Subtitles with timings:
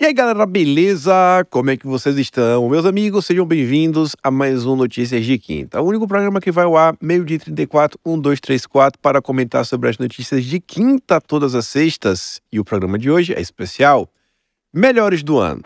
[0.00, 1.12] E aí, galera, beleza?
[1.50, 2.70] Como é que vocês estão?
[2.70, 5.78] Meus amigos, sejam bem-vindos a mais um Notícias de Quinta.
[5.78, 9.62] O único programa que vai ao ar, meio-dia 34, 1, 2, 3, 4, para comentar
[9.66, 12.40] sobre as notícias de quinta todas as sextas.
[12.50, 14.08] E o programa de hoje é especial
[14.72, 15.60] Melhores do Ano.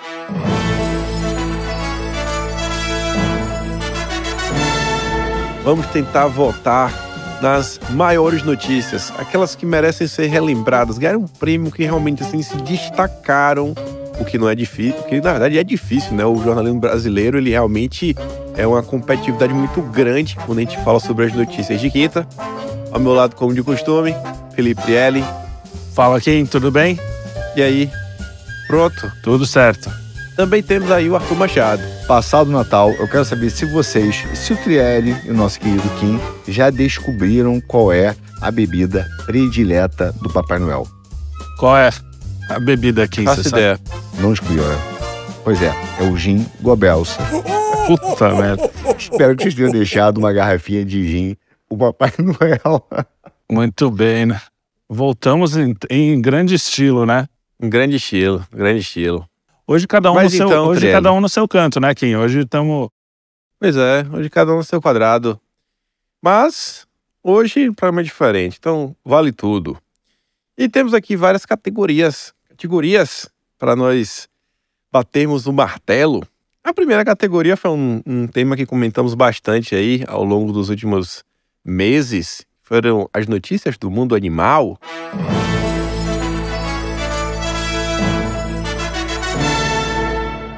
[5.63, 6.93] Vamos tentar votar
[7.41, 12.57] nas maiores notícias, aquelas que merecem ser relembradas, ganhar um prêmio que realmente assim se
[12.63, 13.75] destacaram
[14.19, 16.25] o que não é difícil, que na verdade é difícil, né?
[16.25, 18.15] O jornalismo brasileiro, ele realmente
[18.57, 22.27] é uma competitividade muito grande quando a gente fala sobre as notícias de quinta.
[22.93, 24.15] Ao meu lado, como de costume,
[24.55, 25.25] Felipe Prielli.
[25.95, 26.99] Fala, Kim, tudo bem?
[27.57, 27.91] E aí?
[28.67, 29.11] Pronto?
[29.23, 29.91] Tudo certo.
[30.37, 31.83] Também temos aí o Arthur Machado.
[32.09, 35.89] Passado o Natal, eu quero saber se vocês, se o Trielli e o nosso querido
[36.01, 40.87] Kim já descobriram qual é a bebida predileta do Papai Noel.
[41.59, 41.89] Qual é
[42.49, 43.25] a bebida aqui?
[43.25, 43.79] Faço ideia.
[44.19, 44.77] Não descobriu, né?
[45.43, 47.21] Pois é, é o gin Gobelsa.
[47.87, 48.71] Puta merda.
[48.99, 51.37] Espero que vocês tenham deixado uma garrafinha de gin
[51.69, 52.87] o Papai Noel.
[53.51, 54.41] Muito bem, né?
[54.89, 57.29] Voltamos em, em grande estilo, né?
[57.61, 59.29] Um grande estilo, grande estilo.
[59.67, 60.97] Hoje cada um, Mas no, seu, então, hoje Trielli.
[60.97, 62.15] cada um no seu canto, né, Kim?
[62.17, 62.89] Hoje estamos.
[63.59, 65.41] Pois é, hoje cada um no seu quadrado.
[66.23, 66.87] Mas
[67.23, 69.79] hoje o programa é diferente, então vale tudo.
[70.57, 74.29] E temos aqui várias categorias, categorias para nós
[74.91, 76.23] batermos o martelo.
[76.63, 81.25] A primeira categoria foi um, um tema que comentamos bastante aí ao longo dos últimos
[81.65, 82.47] meses.
[82.63, 84.79] Foram as notícias do mundo animal.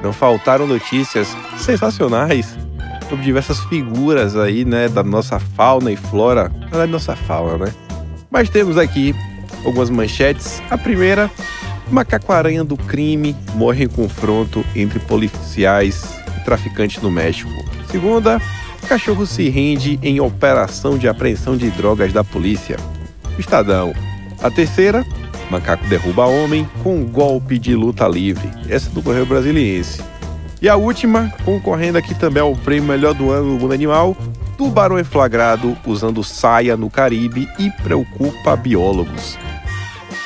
[0.02, 2.54] Não faltaram notícias sensacionais
[3.08, 6.48] sobre diversas figuras aí, né, da nossa fauna e flora.
[6.50, 7.74] Na verdade, nossa fauna, né?
[8.30, 9.14] Mas temos aqui
[9.64, 10.62] algumas manchetes.
[10.70, 11.30] A primeira,
[11.90, 16.04] macaco-aranha do crime morre em confronto entre policiais
[16.36, 17.50] e traficantes no México.
[17.90, 18.40] Segunda,
[18.88, 22.76] cachorro se rende em operação de apreensão de drogas da polícia.
[23.38, 23.92] Estadão.
[24.42, 25.04] A terceira,
[25.50, 28.48] macaco derruba homem com um golpe de luta livre.
[28.68, 30.02] Essa é do Correio Brasiliense.
[30.60, 34.16] E a última, concorrendo aqui também ao prêmio melhor do ano do mundo animal,
[34.56, 39.38] tubarão é flagrado usando saia no Caribe e preocupa biólogos.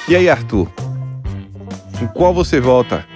[0.09, 0.69] E aí, Arthur?
[2.01, 3.07] Em qual você vota?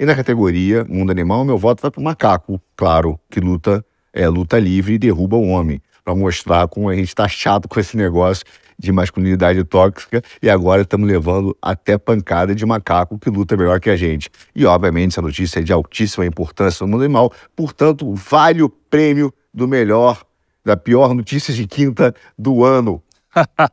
[0.00, 4.58] E na categoria Mundo Animal, meu voto vai pro macaco, claro, que luta é luta
[4.58, 8.46] livre e derruba o homem, para mostrar como a gente tá chato com esse negócio
[8.78, 13.90] de masculinidade tóxica e agora estamos levando até pancada de macaco que luta melhor que
[13.90, 14.30] a gente.
[14.54, 19.30] E obviamente essa notícia é de altíssima importância no mundo animal, portanto, vale o prêmio
[19.52, 20.24] do melhor,
[20.64, 23.02] da pior notícia de quinta do ano.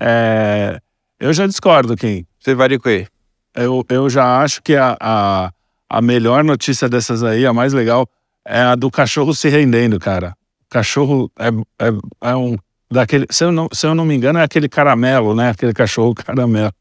[0.00, 0.80] É,
[1.18, 2.24] eu já discordo, Kim.
[2.38, 3.08] Você vai de quê?
[3.54, 5.52] Eu, eu já acho que a, a,
[5.88, 8.08] a melhor notícia dessas aí, a mais legal,
[8.46, 10.34] é a do cachorro se rendendo, cara.
[10.66, 11.48] O cachorro é,
[11.86, 12.56] é, é um.
[12.90, 15.50] Daquele, se, eu não, se eu não me engano, é aquele caramelo, né?
[15.50, 16.72] Aquele cachorro caramelo.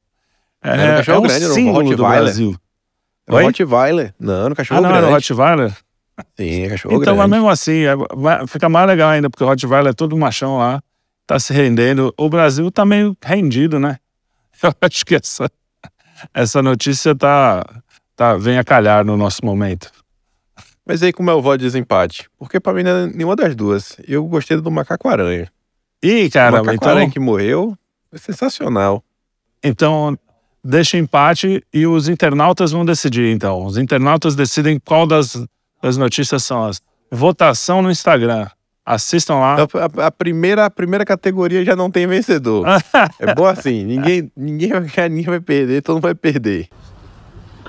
[0.63, 2.03] É, Era um cachorro é um grande, um símbolo do.
[2.03, 2.55] Brasil.
[3.27, 4.13] Era um Rottweiler?
[4.19, 5.05] Não, um cachorro Ah, não, grande.
[5.05, 5.77] era o Rottweiler?
[6.37, 7.31] Sim, é cachorro Então, mas grande.
[7.35, 10.81] mesmo assim, é- vai- fica mais legal ainda, porque o Rottweiler é todo machão lá,
[11.25, 12.13] tá se rendendo.
[12.17, 13.97] O Brasil tá meio rendido, né?
[14.63, 15.49] Eu acho que essa,
[16.33, 17.63] essa notícia tá,
[18.15, 19.91] tá, vem a calhar no nosso momento.
[20.85, 22.29] Mas aí como é o voto de desempate?
[22.37, 23.97] Porque pra mim não é nenhuma das duas.
[24.07, 25.51] Eu gostei do macaco-aranha.
[26.01, 27.77] Ih, O caramba, então, macaco-aranha que morreu
[28.09, 29.03] foi sensacional.
[29.63, 30.17] então
[30.63, 33.65] deixa empate e os internautas vão decidir, então.
[33.65, 35.41] Os internautas decidem qual das,
[35.81, 36.81] das notícias são as.
[37.11, 38.47] Votação no Instagram.
[38.89, 39.55] Assistam lá.
[39.57, 42.65] A, a- a primeira, a primeira categoria já não tem vencedor.
[43.19, 46.69] É bom assim, ninguém, ninguém vai ganhar, ninguém vai perder, todo mundo vai perder.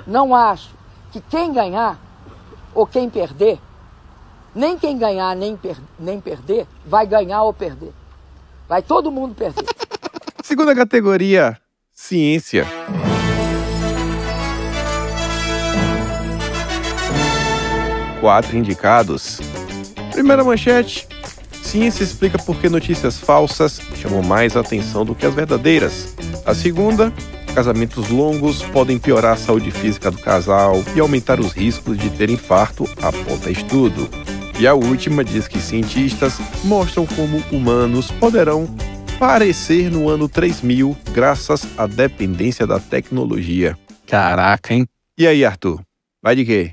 [0.07, 0.69] Não acho
[1.11, 1.99] que quem ganhar
[2.73, 3.59] ou quem perder,
[4.55, 7.91] nem quem ganhar nem, per- nem perder, vai ganhar ou perder.
[8.69, 9.65] Vai todo mundo perder.
[10.41, 11.57] Segunda categoria,
[11.93, 12.65] ciência.
[18.21, 19.39] Quatro indicados.
[20.11, 21.07] Primeira manchete.
[21.61, 26.15] Ciência explica por que notícias falsas chamam mais atenção do que as verdadeiras.
[26.45, 27.13] A segunda,
[27.53, 32.29] casamentos longos podem piorar a saúde física do casal e aumentar os riscos de ter
[32.29, 34.09] infarto, aponta estudo.
[34.59, 38.67] E a última diz que cientistas mostram como humanos poderão
[39.19, 43.77] parecer no ano 3000 graças à dependência da tecnologia.
[44.07, 44.87] Caraca, hein?
[45.17, 45.81] E aí, Arthur?
[46.21, 46.71] Vai de quê?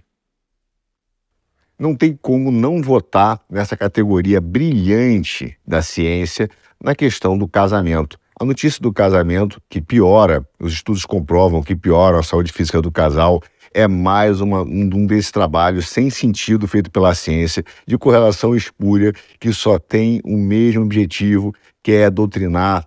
[1.78, 6.48] Não tem como não votar nessa categoria brilhante da ciência
[6.82, 8.18] na questão do casamento.
[8.38, 12.90] A notícia do casamento que piora, os estudos comprovam que piora a saúde física do
[12.90, 13.42] casal
[13.72, 19.52] é mais uma, um, desses trabalhos sem sentido feito pela ciência, de correlação espúria, que
[19.52, 22.86] só tem o mesmo objetivo, que é doutrinar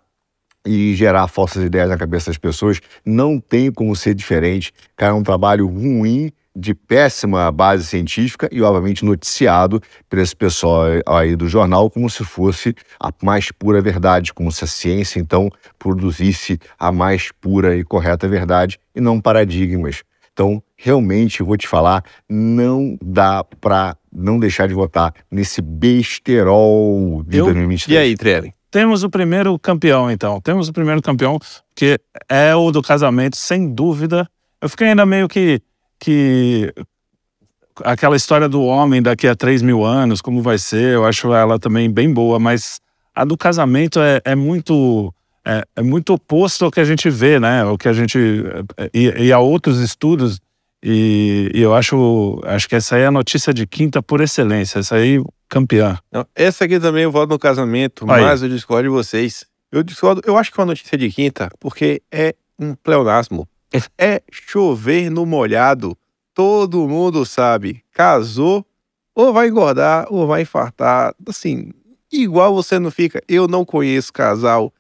[0.66, 2.80] e gerar falsas ideias na cabeça das pessoas.
[3.06, 4.74] Não tem como ser diferente.
[4.96, 10.84] Cara, é um trabalho ruim, de péssima base científica e, obviamente, noticiado por esse pessoal
[11.06, 15.50] aí do jornal como se fosse a mais pura verdade, como se a ciência, então,
[15.78, 20.04] produzisse a mais pura e correta verdade e não paradigmas.
[20.34, 25.62] Então, realmente, vou te falar, não dá para não deixar de votar nesse
[26.30, 27.98] besterol de Eu- 2023.
[27.98, 28.54] E aí, Trelli?
[28.72, 30.40] Temos o primeiro campeão, então.
[30.40, 31.40] Temos o primeiro campeão,
[31.76, 34.30] que é o do casamento, sem dúvida.
[34.62, 35.60] Eu fiquei ainda meio que.
[36.00, 36.74] Que
[37.84, 41.60] aquela história do homem daqui a 3 mil anos, como vai ser, eu acho ela
[41.60, 42.80] também bem boa, mas
[43.16, 45.14] a do casamento é, é muito.
[45.46, 47.66] É, é muito oposto ao que a gente vê, né?
[47.66, 48.18] O que a gente.
[48.94, 50.40] E, e a outros estudos.
[50.82, 54.80] E, e eu acho, acho que essa aí é a notícia de quinta por excelência.
[54.80, 55.98] Essa aí, campeã.
[56.12, 58.22] Não, essa aqui também eu voto no casamento, Aí.
[58.22, 59.46] mas eu discordo de vocês.
[59.72, 63.48] Eu discordo, eu acho que é uma notícia de quinta, porque é um pleonasmo.
[63.98, 65.98] É chover no molhado.
[66.34, 67.84] Todo mundo sabe.
[67.94, 68.66] Casou,
[69.14, 71.14] ou vai engordar, ou vai infartar.
[71.28, 71.72] Assim,
[72.12, 73.22] igual você não fica.
[73.28, 74.74] Eu não conheço casal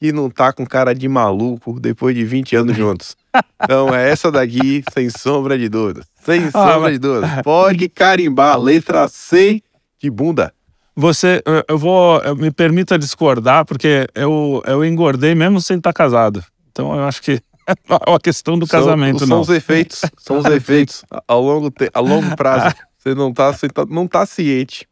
[0.00, 3.16] que não tá com cara de maluco depois de 20 anos juntos.
[3.62, 6.02] Então é essa daqui, sem sombra de dúvida.
[6.22, 7.42] Sem sombra mas- de dúvida.
[7.42, 9.62] Pode carimbar, letra C
[9.98, 10.52] de bunda.
[10.96, 16.44] Você, eu- vou, me permita discordar, porque eu, eu engordei mesmo sem estar casado.
[16.70, 17.40] Então eu acho que
[18.06, 19.40] é uma questão do São- casamento, são, não.
[19.40, 22.74] os efeitos, são os efeitos a- a longo, te- a longo prazo.
[22.98, 24.86] Você não tá, você tá- não tá ciente.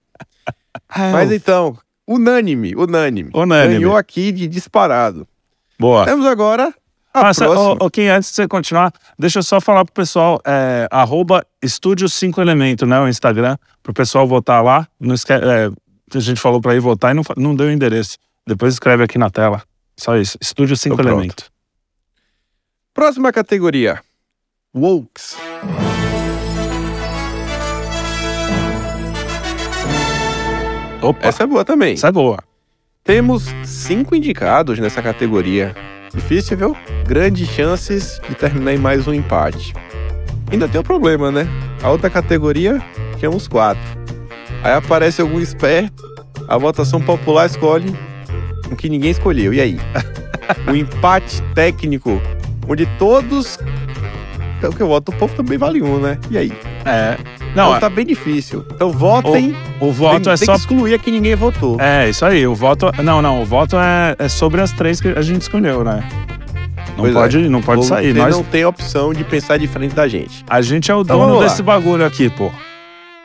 [1.12, 1.76] Mas então,
[2.06, 3.30] unânime, unânime.
[3.34, 3.74] Unânime.
[3.80, 5.26] Ganhou aqui de disparado.
[5.78, 6.04] Boa.
[6.04, 6.72] Temos agora
[7.12, 7.72] a Ah, cê- próxima.
[7.80, 11.44] ô, ô, Kim, antes de você continuar, deixa eu só falar pro pessoal, é, arroba
[11.62, 12.98] Estúdio 5 Elemento, né?
[13.00, 14.86] O Instagram, pro pessoal votar lá.
[14.98, 15.70] Não esque- é,
[16.14, 18.16] a gente falou pra ir votar e não, não deu o endereço.
[18.46, 19.62] Depois escreve aqui na tela.
[19.96, 20.36] Só isso.
[20.40, 21.14] Estúdio 5 Tô pronto.
[21.18, 21.51] Elemento.
[22.94, 24.00] Próxima categoria.
[24.74, 25.36] Wokes.
[31.00, 31.94] Opa, Essa é boa também.
[31.94, 32.38] essa é boa.
[33.02, 35.74] Temos cinco indicados nessa categoria.
[36.14, 36.76] Difícil, viu?
[37.06, 39.72] Grandes chances de terminar em mais um empate.
[40.50, 41.48] Ainda tem um problema, né?
[41.82, 42.80] A outra categoria
[43.18, 43.82] temos quatro.
[44.62, 46.04] Aí aparece algum esperto,
[46.46, 47.92] a votação popular escolhe
[48.70, 49.52] o que ninguém escolheu.
[49.52, 49.78] E aí?
[50.70, 52.20] o empate técnico,
[52.68, 53.58] onde todos.
[54.62, 56.18] É o que eu voto, o povo também vale um, né?
[56.30, 56.52] E aí?
[56.84, 57.16] É.
[57.54, 58.64] Não, então tá bem difícil.
[58.72, 59.56] Então votem.
[59.80, 61.80] o voto tem, é tem só que excluir que ninguém votou.
[61.80, 62.46] É, isso aí.
[62.46, 62.90] O voto.
[63.02, 63.42] Não, não.
[63.42, 66.08] O voto é, é sobre as três que a gente escolheu, né?
[66.90, 67.18] Não Pois é.
[67.18, 68.14] pode, não pode sair.
[68.14, 70.44] Nós, não tem opção de pensar diferente da gente.
[70.48, 72.50] A gente é o Então dono desse bagulho aqui, pô.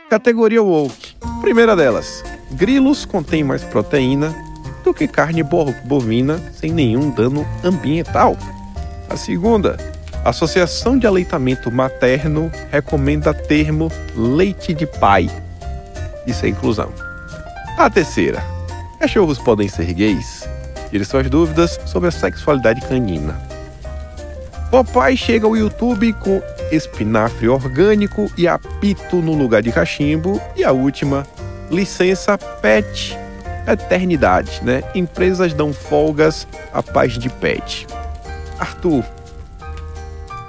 [0.09, 1.15] Categoria woke.
[1.41, 2.23] Primeira delas.
[2.51, 4.33] Grilos contêm mais proteína
[4.83, 8.37] do que carne bo- bovina sem nenhum dano ambiental.
[9.09, 9.77] A segunda.
[10.25, 15.29] Associação de Aleitamento Materno recomenda termo leite de pai.
[16.25, 16.91] Isso é inclusão.
[17.77, 18.43] A terceira.
[18.99, 20.47] Cachorros podem ser gays?
[20.89, 23.39] Tire suas dúvidas sobre a sexualidade canina.
[24.69, 30.41] Popeye chega ao YouTube com espinafre orgânico e apito no lugar de cachimbo.
[30.55, 31.25] E a última,
[31.71, 33.17] licença pet
[33.71, 34.81] eternidade, né?
[34.95, 37.85] Empresas dão folgas à paz de pet.
[38.59, 39.03] Arthur,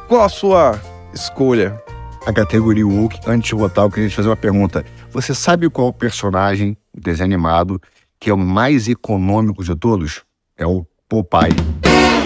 [0.09, 0.81] qual a sua
[1.13, 1.79] escolha?
[2.27, 4.85] A categoria Woke, antes de votar, eu queria te fazer uma pergunta.
[5.11, 7.81] Você sabe qual personagem desenho animado
[8.19, 10.23] que é o mais econômico de todos?
[10.57, 11.55] É o Popeye.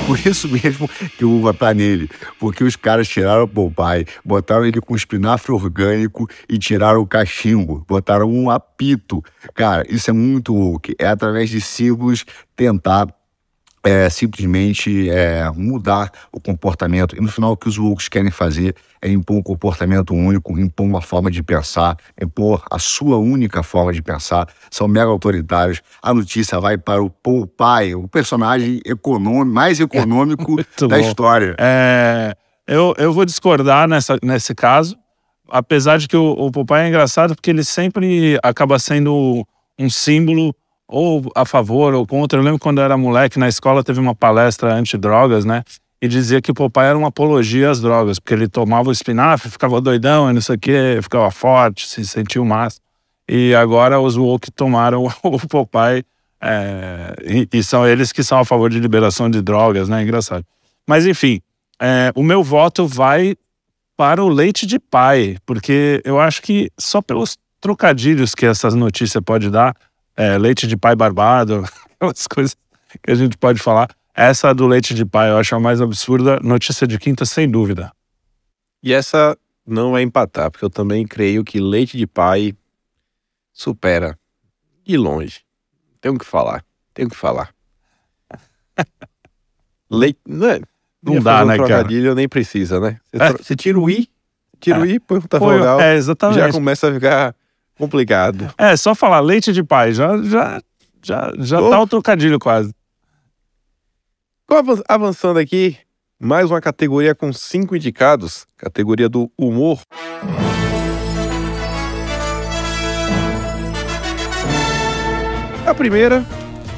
[0.07, 2.09] Por isso mesmo que eu vou votar nele.
[2.39, 7.85] Porque os caras tiraram o Popeye, botaram ele com espinafre orgânico e tiraram o cachimbo,
[7.87, 9.23] botaram um apito.
[9.55, 10.95] Cara, isso é muito woke.
[10.99, 12.25] É através de símbolos
[12.57, 13.07] tentar
[13.85, 17.17] é, simplesmente é, mudar o comportamento.
[17.17, 20.87] E no final, o que os woke querem fazer é impor um comportamento único, impor
[20.87, 24.47] uma forma de pensar, impor a sua única forma de pensar.
[24.71, 25.83] São mega autoritários.
[26.01, 31.09] A notícia vai para o Popeye, o personagem econômico, mais econômico Muito da bom.
[31.09, 31.57] história.
[31.59, 32.37] É,
[32.67, 34.97] eu, eu vou discordar nessa, nesse caso,
[35.49, 39.45] apesar de que o, o Popeye é engraçado porque ele sempre acaba sendo
[39.77, 40.55] um símbolo
[40.89, 42.39] ou a favor ou contra.
[42.39, 45.63] Eu lembro quando eu era moleque na escola teve uma palestra anti-drogas, né?
[46.01, 49.51] E dizia que o Popeye era uma apologia às drogas, porque ele tomava o espinafre,
[49.51, 52.83] ficava doidão e não sei o quê, ficava forte, se sentia o máximo.
[53.29, 56.05] E agora os woke tomaram o Popeye
[56.41, 60.03] é, e, e são eles que são a favor de liberação de drogas, né?
[60.03, 60.45] Engraçado.
[60.87, 61.41] Mas enfim,
[61.81, 63.37] é, o meu voto vai
[63.97, 69.23] para o leite de pai, porque eu acho que só pelos trocadilhos que essas notícias
[69.25, 69.77] pode dar,
[70.17, 71.65] é, leite de pai barbado,
[71.97, 72.57] aquelas coisas
[73.03, 73.89] que a gente pode falar.
[74.15, 76.39] Essa do leite de pai eu acho a mais absurda.
[76.43, 77.91] Notícia de quinta, sem dúvida.
[78.83, 82.55] E essa não é empatar, porque eu também creio que leite de pai
[83.53, 84.19] supera
[84.85, 85.41] de longe.
[86.01, 87.55] Tenho que falar, tenho que falar.
[89.89, 90.61] leite, não, é,
[91.03, 92.15] não dá, um né, cara?
[92.15, 92.99] nem precisa, né?
[93.13, 93.57] Você, É.
[93.57, 94.09] tira o i,
[94.61, 96.39] tira o i, põe o tafogal, é, exatamente.
[96.39, 97.35] já começa a ficar
[97.79, 98.53] complicado.
[98.59, 100.61] É, só falar leite de pai, já, já,
[101.03, 101.71] já, já Ô.
[101.71, 102.75] tá o trocadilho quase.
[104.51, 105.77] Avan- Avançando aqui,
[106.21, 109.81] mais uma categoria com cinco indicados, categoria do humor.
[115.67, 116.25] A primeira,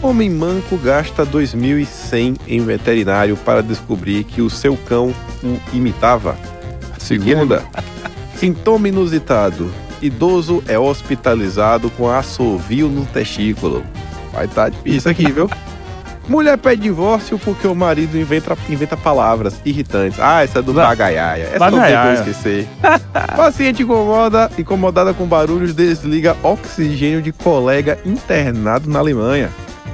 [0.02, 6.36] homem manco gasta 2.100 em veterinário para descobrir que o seu cão o imitava.
[6.94, 7.62] A segunda,
[8.36, 9.72] sintoma inusitado,
[10.06, 13.82] idoso é hospitalizado com assovio no testículo.
[14.32, 15.48] Vai tá difícil aqui, viu?
[16.28, 20.18] Mulher pede divórcio porque o marido inventa, inventa palavras irritantes.
[20.18, 21.50] Ah, essa é do Ba- bagaiaia.
[21.52, 22.68] Essa não tem como esquecer.
[23.36, 29.50] Paciente incomoda, incomodada com barulhos desliga oxigênio de colega internado na Alemanha.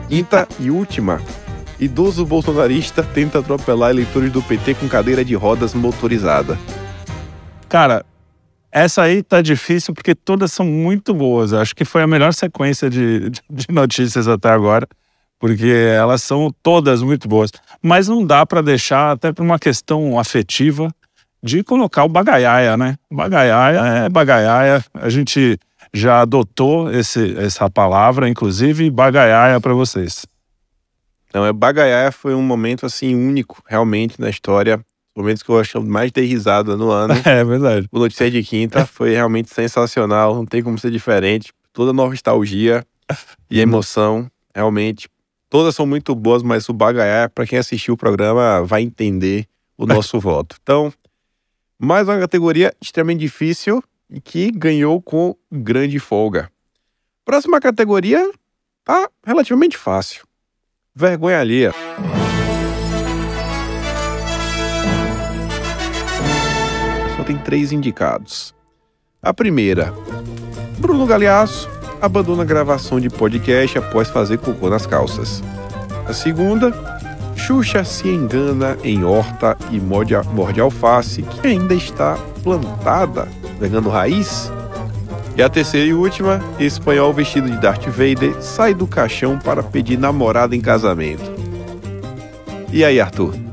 [0.08, 1.20] Quinta e última.
[1.80, 6.56] Idoso bolsonarista tenta atropelar eleitores do PT com cadeira de rodas motorizada.
[7.68, 8.04] Cara,
[8.72, 11.52] essa aí tá difícil porque todas são muito boas.
[11.52, 14.86] Acho que foi a melhor sequência de, de- notícias até agora,
[15.38, 17.50] porque elas são todas muito boas.
[17.82, 20.92] Mas não dá pra deixar, até por uma questão afetiva,
[21.42, 22.96] de colocar o bagaiaia, né?
[23.10, 24.84] Bagaiaia é bagaiaia.
[24.94, 25.58] A gente
[25.92, 30.26] já adotou esse, essa palavra, inclusive bagaiaia pra vocês.
[31.32, 34.80] Não, é Bagaiaia foi um momento assim único, realmente, na história.
[35.16, 37.14] Momentos que eu acho mais dei risada no ano.
[37.24, 37.88] É verdade.
[37.90, 41.52] O Notícia de Quinta foi realmente sensacional, não tem como ser diferente.
[41.72, 42.84] Toda a nostalgia
[43.50, 45.08] e emoção, realmente.
[45.48, 49.84] Todas são muito boas, mas o Bagaiá, para quem assistiu o programa, vai entender o
[49.84, 50.56] nosso voto.
[50.62, 50.92] Então,
[51.78, 56.50] mais uma categoria extremamente difícil e que ganhou com grande folga.
[57.24, 58.30] Próxima categoria
[58.84, 60.24] tá relativamente fácil.
[60.94, 61.72] Vergonha alheia.
[67.30, 68.52] Tem três indicados.
[69.22, 69.94] A primeira,
[70.78, 71.70] Bruno Galeasso
[72.02, 75.40] abandona a gravação de podcast após fazer cocô nas calças.
[76.08, 76.72] A segunda,
[77.36, 83.28] Xuxa se engana em horta e morde, morde alface que ainda está plantada,
[83.60, 84.50] pegando raiz.
[85.36, 89.96] E a terceira e última, espanhol vestido de Darth Vader sai do caixão para pedir
[89.96, 91.30] namorada em casamento.
[92.72, 93.49] E aí, Arthur?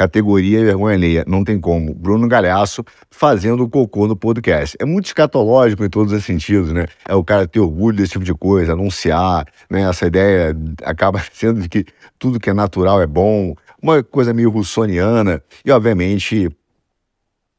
[0.00, 1.92] Categoria vergonha alheia, não tem como.
[1.92, 4.74] Bruno Galhaço fazendo cocô no podcast.
[4.80, 6.86] É muito escatológico em todos os sentidos, né?
[7.06, 9.82] É o cara ter orgulho desse tipo de coisa, anunciar, né?
[9.82, 11.84] Essa ideia acaba sendo de que
[12.18, 16.48] tudo que é natural é bom, uma coisa meio russoniana e, obviamente,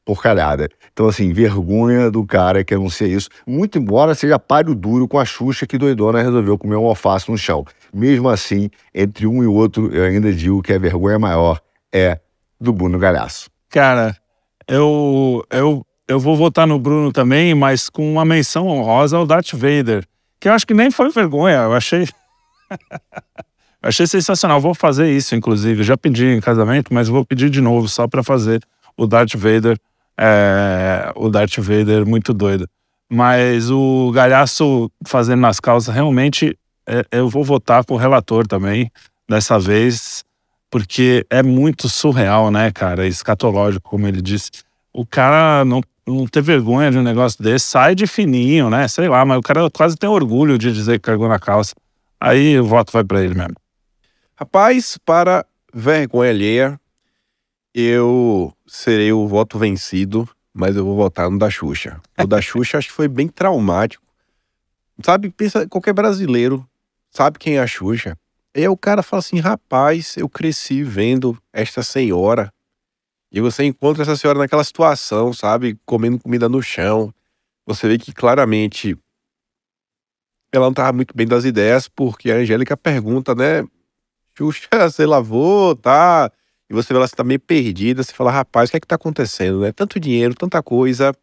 [0.04, 0.68] porcalhada.
[0.92, 5.24] Então, assim, vergonha do cara que anuncia isso, muito embora seja páreo duro com a
[5.24, 7.64] Xuxa que doidona resolveu comer um alface no chão.
[7.94, 11.60] Mesmo assim, entre um e outro, eu ainda digo que a vergonha maior
[11.92, 12.18] é
[12.62, 13.50] do Bruno Galhaço.
[13.68, 14.16] Cara,
[14.68, 19.52] eu, eu, eu vou votar no Bruno também, mas com uma menção honrosa ao Darth
[19.52, 20.06] Vader,
[20.38, 22.08] que eu acho que nem foi vergonha, eu achei.
[23.82, 24.60] achei sensacional.
[24.60, 25.82] Vou fazer isso, inclusive.
[25.82, 28.62] Já pedi em casamento, mas vou pedir de novo só pra fazer
[28.96, 29.78] o Darth Vader,
[30.18, 32.68] é, o Darth Vader muito doido.
[33.10, 38.90] Mas o galhaço fazendo nas calças, realmente, é, eu vou votar com o relator também,
[39.28, 40.24] dessa vez
[40.72, 43.06] porque é muito surreal, né, cara?
[43.06, 44.50] Escatológico, como ele disse.
[44.90, 48.88] O cara não, não ter vergonha de um negócio desse, sai de fininho, né?
[48.88, 51.74] Sei lá, mas o cara quase tem orgulho de dizer que cagou na calça.
[52.18, 53.54] Aí o voto vai pra ele mesmo.
[54.34, 56.80] Rapaz, para vergonha alheia,
[57.74, 62.00] eu serei o voto vencido, mas eu vou votar no da Xuxa.
[62.18, 64.02] O da Xuxa acho que foi bem traumático.
[65.04, 66.66] Sabe, pensa, qualquer brasileiro
[67.10, 68.16] sabe quem é a Xuxa.
[68.54, 72.52] E aí o cara fala assim, rapaz, eu cresci vendo esta senhora.
[73.32, 75.78] E você encontra essa senhora naquela situação, sabe?
[75.86, 77.12] Comendo comida no chão.
[77.66, 78.96] Você vê que claramente
[80.52, 83.64] ela não estava muito bem das ideias, porque a Angélica pergunta, né?
[84.36, 86.30] Xuxa, você lavou, tá?
[86.68, 88.96] E você vê ela tá meio perdida, você fala, rapaz, o que é que tá
[88.96, 89.72] acontecendo, né?
[89.72, 91.14] Tanto dinheiro, tanta coisa.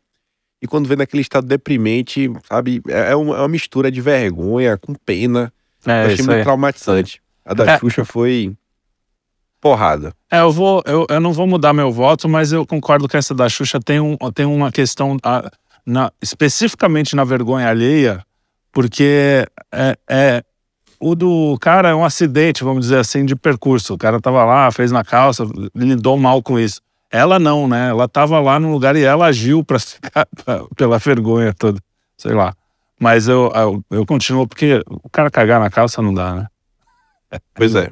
[0.61, 2.81] E quando vê naquele estado deprimente, sabe?
[2.87, 5.53] É é é uma mistura de vergonha com pena.
[5.85, 6.43] Eu É, achei isso muito aí.
[6.43, 7.21] traumatizante.
[7.45, 7.79] A da É.
[7.79, 8.55] Xuxa foi.
[9.61, 10.13] porrada.
[10.31, 13.33] É, eu vou, eu, eu não vou mudar meu voto, mas eu concordo que essa
[13.35, 15.51] da Xuxa tem, um, tem uma questão a,
[15.85, 18.23] na, especificamente na vergonha alheia,
[18.71, 20.43] porque é, é,
[20.99, 23.93] o do cara é um acidente, vamos dizer assim, de percurso.
[23.95, 25.45] O cara tava lá, fez na calça,
[25.75, 26.79] lidou mal com isso.
[27.11, 27.89] Ela não, né?
[27.89, 29.77] Ela tava lá no lugar e ela agiu pra,
[30.45, 31.81] pra, pela vergonha toda.
[32.17, 32.53] Sei lá.
[32.99, 36.47] Mas eu, eu, eu continuo, porque o cara cagar na calça não dá, né?
[37.53, 37.89] Pois é.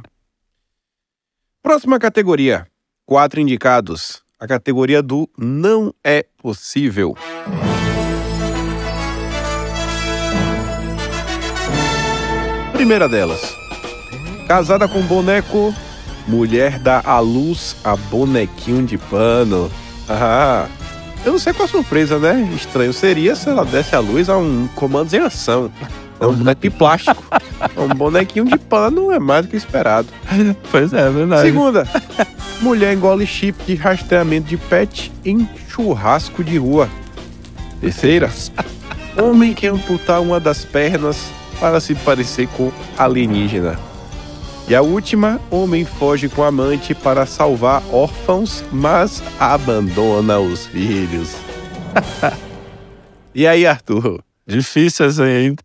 [1.63, 2.67] Próxima categoria.
[3.05, 4.21] Quatro indicados.
[4.39, 7.15] A categoria do não é possível.
[12.73, 13.55] Primeira delas.
[14.47, 15.73] Casada com boneco,
[16.27, 19.71] mulher dá à luz a bonequinho de pano.
[20.07, 20.67] Ah,
[21.27, 22.49] eu não sei qual a surpresa, né?
[22.55, 25.69] Estranho seria se ela desse à luz a um comando em ação.
[26.21, 27.21] É um boneco de plástico.
[27.75, 30.07] um bonequinho de pano é mais do que esperado.
[30.71, 31.41] Pois é, é verdade.
[31.41, 31.85] Segunda,
[32.61, 36.87] mulher engole chip de rastreamento de pet em churrasco de rua.
[37.81, 38.31] Terceira,
[39.21, 41.29] homem quer amputar uma das pernas
[41.59, 43.77] para se parecer com alienígena.
[44.69, 51.37] E a última, homem foge com amante para salvar órfãos, mas abandona os filhos.
[53.33, 54.21] e aí, Arthur?
[54.45, 55.55] Difícil essa aí, hein?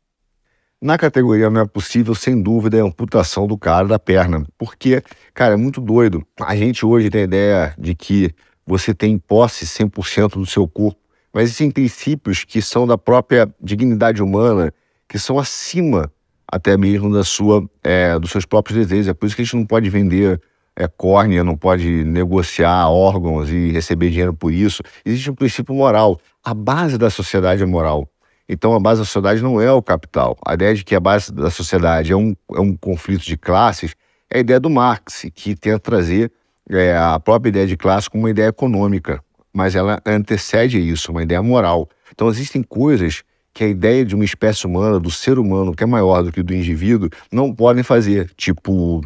[0.80, 4.46] Na categoria não é possível, sem dúvida, é a amputação do cara da perna.
[4.56, 5.02] Porque,
[5.34, 6.24] cara, é muito doido.
[6.40, 8.32] A gente hoje tem a ideia de que
[8.64, 11.00] você tem posse 100% do seu corpo,
[11.32, 14.72] mas existem princípios que são da própria dignidade humana,
[15.08, 16.08] que são acima
[16.52, 19.08] até mesmo da sua, é, dos seus próprios desejos.
[19.08, 20.38] É por isso que a gente não pode vender
[20.76, 24.82] é, córnea, não pode negociar órgãos e receber dinheiro por isso.
[25.02, 26.20] Existe um princípio moral.
[26.44, 28.06] A base da sociedade é moral.
[28.46, 30.36] Então, a base da sociedade não é o capital.
[30.46, 33.94] A ideia de que a base da sociedade é um, é um conflito de classes
[34.30, 36.30] é a ideia do Marx, que tenta trazer
[36.68, 41.22] é, a própria ideia de classe como uma ideia econômica, mas ela antecede isso, uma
[41.22, 41.88] ideia moral.
[42.12, 45.86] Então, existem coisas que a ideia de uma espécie humana, do ser humano, que é
[45.86, 49.02] maior do que do indivíduo, não podem fazer, tipo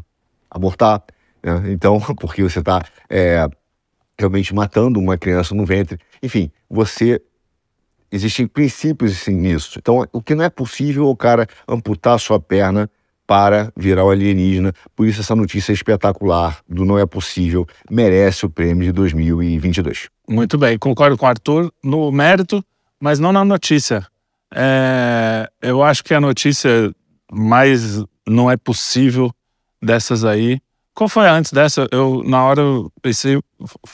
[0.50, 1.02] abortar.
[1.42, 1.72] Né?
[1.72, 3.46] Então, porque você está é,
[4.18, 5.98] realmente matando uma criança no ventre.
[6.22, 7.20] Enfim, você
[8.10, 9.78] existem princípios assim, nisso.
[9.78, 12.88] Então, o que não é possível é o cara amputar a sua perna
[13.26, 14.72] para virar o alienígena.
[14.94, 20.08] Por isso, essa notícia espetacular do Não é Possível merece o prêmio de 2022.
[20.28, 22.64] Muito bem, concordo com o Arthur no mérito,
[23.00, 24.06] mas não na notícia.
[24.54, 26.92] É, eu acho que a notícia
[27.32, 29.30] mais não é possível
[29.82, 30.60] dessas aí.
[30.94, 31.86] Qual foi a antes dessa?
[31.90, 33.38] Eu, na hora, eu pensei.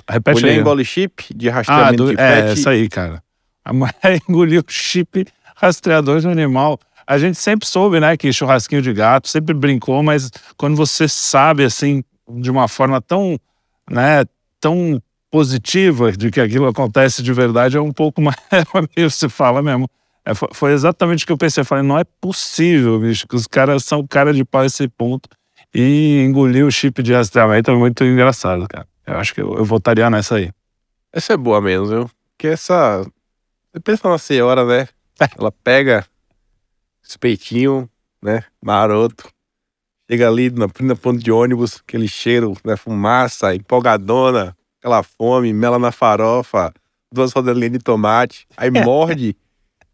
[0.08, 0.60] Repete Mulher aí.
[0.60, 2.58] engole chip de Ah, rastreamento do, de é, pet.
[2.60, 3.22] essa aí, cara.
[3.64, 3.92] A mulher
[4.28, 6.78] engoliu o chip rastreador de animal.
[7.06, 11.64] A gente sempre soube, né, que churrasquinho de gato, sempre brincou, mas quando você sabe,
[11.64, 12.04] assim,
[12.36, 13.36] de uma forma tão,
[13.90, 14.24] né,
[14.60, 18.36] tão positiva de que aquilo acontece de verdade, é um pouco mais,
[18.96, 19.88] meio se fala mesmo.
[20.24, 21.60] É, foi, foi exatamente o que eu pensei.
[21.60, 25.28] Eu falei, não é possível, bicho, que os caras são cara de pau esse ponto.
[25.74, 28.86] E engolir o chip de rastreamento é muito engraçado, cara.
[29.06, 30.50] Eu acho que eu, eu votaria nessa aí.
[31.12, 32.10] Essa é boa mesmo, viu?
[32.32, 33.02] Porque essa.
[33.72, 34.88] Você pensa na senhora, né?
[35.38, 36.06] Ela pega
[37.04, 37.88] esse peitinho,
[38.22, 38.44] né?
[38.62, 39.28] Maroto.
[40.10, 42.76] Chega ali na, na ponta de ônibus, aquele cheiro, né?
[42.76, 46.72] Fumaça, empolgadona, aquela fome, mela na farofa,
[47.10, 48.46] duas rodelinhas de tomate.
[48.56, 49.36] Aí morde,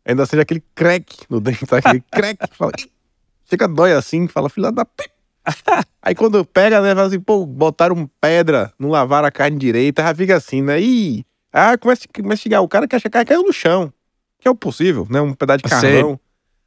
[0.09, 1.79] ainda seja aquele crack no dente, tá?
[1.79, 2.39] Aquele crack.
[2.57, 2.73] Fala,
[3.45, 5.05] chega dói assim, fala, filha da p.
[6.03, 10.15] Aí quando pega, né, fala assim, pô, botaram pedra, não lavaram a carne direita, já
[10.15, 10.81] fica assim, né?
[10.81, 13.93] Ih, ah, começa, começa a chegar, o cara que acha que caiu no chão,
[14.39, 15.21] que é o possível, né?
[15.21, 16.19] Um pedaço de carvão.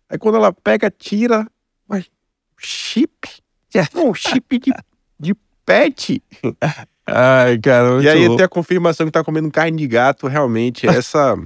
[0.09, 1.47] Aí quando ela pega, tira,
[1.87, 2.09] mas
[2.57, 3.29] chip?
[3.95, 4.73] Um chip de,
[5.17, 5.33] de
[5.65, 6.21] pet.
[7.07, 8.35] Ai, cara, E aí louco.
[8.35, 11.37] tem a confirmação que tá comendo carne de gato, realmente, essa...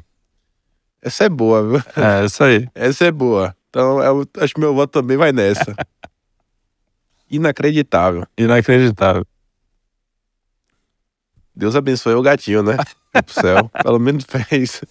[1.05, 1.83] essa é boa, viu?
[1.95, 2.67] É, isso aí.
[2.73, 3.55] Essa é boa.
[3.69, 5.75] Então, eu acho que meu voto também vai nessa.
[7.29, 8.25] Inacreditável.
[8.37, 9.25] Inacreditável.
[11.55, 12.77] Deus abençoe o gatinho, né?
[13.11, 13.69] Pro céu.
[13.81, 14.81] Pelo menos fez.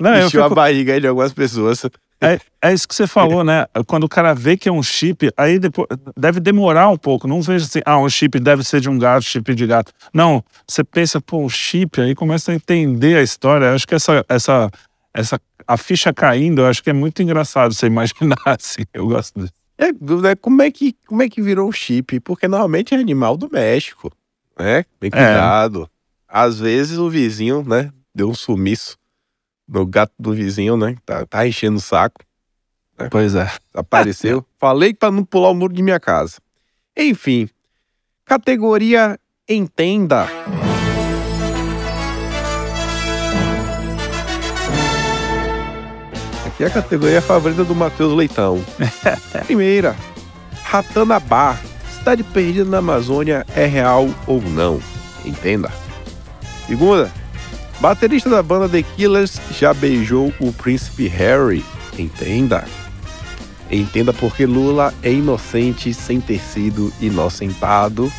[0.00, 1.84] Não, eu Encheu fico- a barriga aí de algumas pessoas.
[2.20, 3.66] É, é isso que você falou, né?
[3.86, 7.28] Quando o cara vê que é um chip, aí depois deve demorar um pouco.
[7.28, 9.92] Não veja assim, ah, um chip deve ser de um gato, chip de gato.
[10.14, 13.66] Não, você pensa, pô, um chip, aí começa a entender a história.
[13.66, 14.70] Eu acho que essa, essa,
[15.16, 18.82] essa, a ficha caindo, eu acho que é muito engraçado você imaginar assim.
[18.92, 19.52] Eu gosto disso.
[19.78, 22.20] É, né, como, é que, como é que virou um chip?
[22.20, 24.10] Porque normalmente é animal doméstico,
[24.58, 24.84] né?
[25.00, 25.90] Bem cuidado.
[26.28, 27.92] Às vezes o vizinho, né?
[28.14, 28.96] Deu um sumiço
[29.68, 30.96] no gato do vizinho, né?
[31.04, 32.24] Tá, tá enchendo o saco.
[33.10, 33.50] Pois é.
[33.74, 34.46] Apareceu.
[34.58, 36.38] Falei pra não pular o muro de minha casa.
[36.96, 37.48] Enfim,
[38.24, 40.26] categoria Entenda.
[46.56, 48.64] Aqui é a categoria favorita do Matheus Leitão.
[49.44, 49.94] Primeira,
[50.62, 51.54] Ratanabá.
[51.98, 54.80] Cidade perdida na Amazônia é real ou não?
[55.22, 55.70] Entenda.
[56.66, 57.12] Segunda,
[57.78, 61.62] baterista da banda The Killers já beijou o príncipe Harry.
[61.98, 62.64] Entenda.
[63.70, 68.10] Entenda porque Lula é inocente sem ter sido inocentado.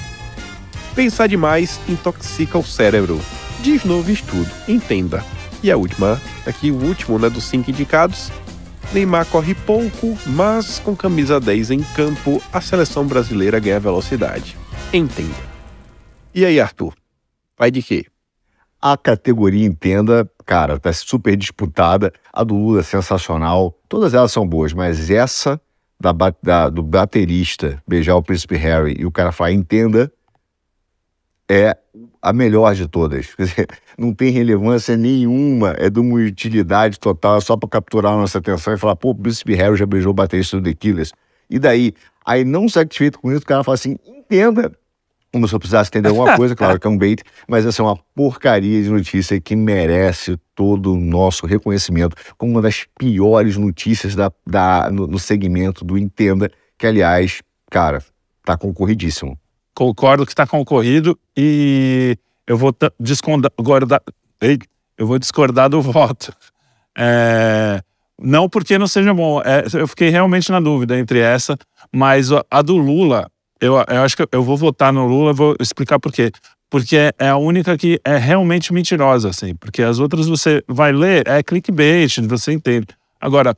[0.94, 3.20] Pensar demais intoxica o cérebro.
[3.62, 4.52] Diz novo estudo.
[4.68, 5.26] Entenda.
[5.64, 8.32] E a última, aqui o último né, dos cinco indicados.
[8.94, 14.58] Neymar corre pouco, mas com camisa 10 em campo, a seleção brasileira ganha velocidade.
[14.94, 15.36] Entenda.
[16.34, 16.94] E aí, Arthur?
[17.58, 18.06] Vai de quê?
[18.80, 22.14] A categoria Entenda, cara, tá super disputada.
[22.32, 23.78] A do Lula é sensacional.
[23.90, 25.60] Todas elas são boas, mas essa
[26.00, 30.12] da, da, do baterista beijar o príncipe Harry e o cara falar Entenda
[31.50, 31.76] é
[32.22, 33.36] a melhor de todas.
[33.98, 38.38] não tem relevância nenhuma, é de uma utilidade total, é só para capturar a nossa
[38.38, 41.12] atenção e falar, pô, o Príncipe Harry já beijou o baterista do The Killers.
[41.50, 41.94] E daí?
[42.26, 44.72] Aí, não satisfeito com isso, o cara fala assim, entenda.
[45.32, 47.86] Como se eu precisasse entender alguma coisa, claro que é um bait, mas essa é
[47.86, 54.16] uma porcaria de notícia que merece todo o nosso reconhecimento como uma das piores notícias
[54.16, 58.04] da, da, no, no segmento do Entenda, que, aliás, cara,
[58.46, 59.38] tá concorridíssimo.
[59.74, 63.52] Concordo que está concorrido e eu vou discordar,
[64.98, 66.34] eu vou discordar do voto.
[66.98, 67.82] É,
[68.20, 71.58] não porque não seja bom, é, eu fiquei realmente na dúvida entre essa,
[71.94, 73.30] mas a do Lula,
[73.62, 76.32] eu, eu acho que eu vou votar no Lula, vou explicar por quê.
[76.70, 79.56] Porque é a única que é realmente mentirosa, assim.
[79.56, 82.88] Porque as outras você vai ler, é clickbait, você entende.
[83.22, 83.56] Agora,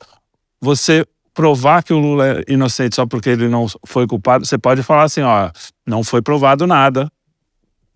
[0.60, 4.82] você provar que o Lula é inocente só porque ele não foi culpado, você pode
[4.82, 5.50] falar assim, ó,
[5.86, 7.10] não foi provado nada,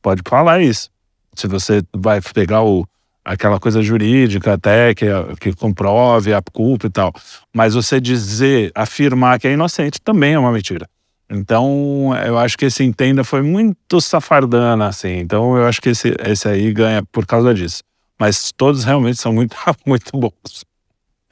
[0.04, 0.90] pode falar isso.
[1.34, 2.86] Se você vai pegar o,
[3.24, 5.06] aquela coisa jurídica até que,
[5.40, 7.10] que comprove a culpa e tal.
[7.52, 10.86] Mas você dizer, afirmar que é inocente também é uma mentira.
[11.30, 15.16] Então, eu acho que esse entenda foi muito safardana, assim.
[15.16, 17.82] Então, eu acho que esse, esse aí ganha por causa disso.
[18.20, 20.64] Mas todos realmente são muito, muito bons.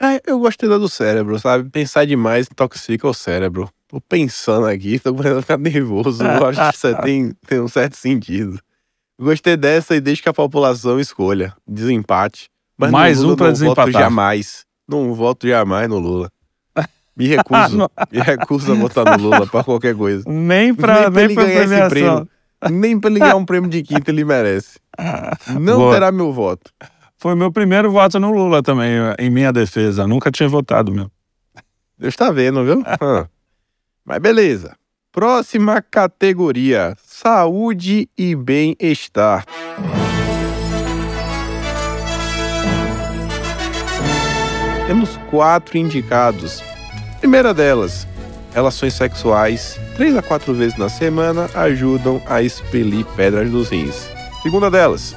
[0.01, 1.69] É, eu gostei da do cérebro, sabe?
[1.69, 3.69] Pensar demais intoxica o cérebro.
[3.93, 6.23] Tô pensando aqui, tô começando a ficar nervoso.
[6.23, 8.59] Eu acho que isso tem, tem um certo sentido.
[9.21, 11.53] Gostei dessa e deixa que a população escolha.
[11.67, 12.49] Desempate.
[12.75, 13.85] Mas Mais Lula, um para desempatar.
[13.85, 14.65] Voto jamais.
[14.89, 16.31] Não voto jamais no Lula.
[17.15, 17.77] Me recuso.
[18.11, 20.23] me recuso a votar no Lula pra qualquer coisa.
[20.27, 21.85] Nem pra, nem pra, nem ele pra ganhar premiação.
[21.85, 22.29] esse prêmio.
[22.71, 24.79] Nem pra ele ganhar um prêmio de quinta ele merece.
[25.59, 25.93] Não Boa.
[25.93, 26.71] terá meu voto.
[27.15, 30.07] Foi meu primeiro voto no Lula também, em minha defesa.
[30.07, 31.11] Nunca tinha votado mesmo.
[31.95, 32.81] Deus tá vendo, viu?
[32.99, 33.27] Ah.
[34.05, 34.75] Mas beleza.
[35.11, 39.45] Próxima categoria: saúde e bem-estar.
[44.87, 46.61] Temos quatro indicados.
[47.19, 48.05] Primeira delas,
[48.53, 54.09] relações sexuais, três a quatro vezes na semana ajudam a expelir pedras dos rins.
[54.41, 55.15] Segunda delas,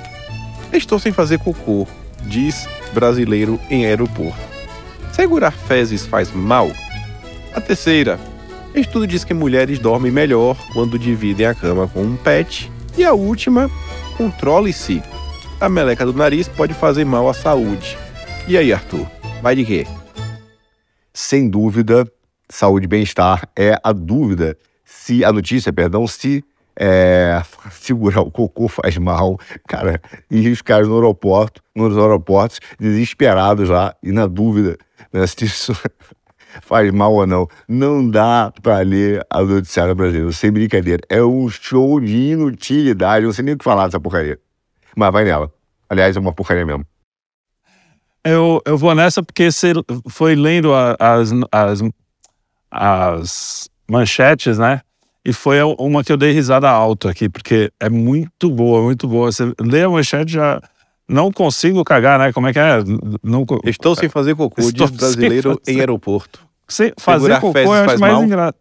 [0.72, 1.86] estou sem fazer cocô,
[2.22, 4.38] diz brasileiro em aeroporto.
[5.12, 6.70] Segurar fezes faz mal?
[7.52, 8.20] A terceira,
[8.76, 12.70] Estudo diz que mulheres dormem melhor quando dividem a cama com um pet.
[12.98, 13.70] E a última,
[14.18, 15.02] controle-se.
[15.58, 17.96] A meleca do nariz pode fazer mal à saúde.
[18.46, 19.06] E aí, Arthur?
[19.40, 19.86] Vai de quê?
[21.14, 22.06] Sem dúvida,
[22.50, 26.44] saúde e bem-estar é a dúvida se a notícia, perdão, se
[26.78, 33.70] é, segurar o cocô faz mal, cara, e os caras no aeroporto, nos aeroportos, desesperados
[33.70, 34.76] lá e na dúvida
[35.10, 35.72] né, se isso
[36.62, 37.48] faz mal ou não.
[37.68, 41.02] Não dá para ler a noticiária brasileira, sem brincadeira.
[41.08, 44.38] É um show de inutilidade, não sei nem o que falar dessa porcaria.
[44.96, 45.52] Mas vai nela.
[45.88, 46.84] Aliás, é uma porcaria mesmo.
[48.24, 49.72] Eu, eu vou nessa porque você
[50.08, 51.80] foi lendo as, as,
[52.70, 54.80] as manchetes, né?
[55.24, 59.30] E foi uma que eu dei risada alta aqui, porque é muito boa, muito boa.
[59.30, 60.60] Você lê a manchete já.
[61.08, 62.32] Não consigo cagar, né?
[62.32, 62.78] Como é que é?
[63.22, 63.44] Não...
[63.64, 66.45] Estou sem fazer cocô, diz brasileiro em aeroporto.
[66.98, 68.54] Fazer cocô eu acho mais, engra...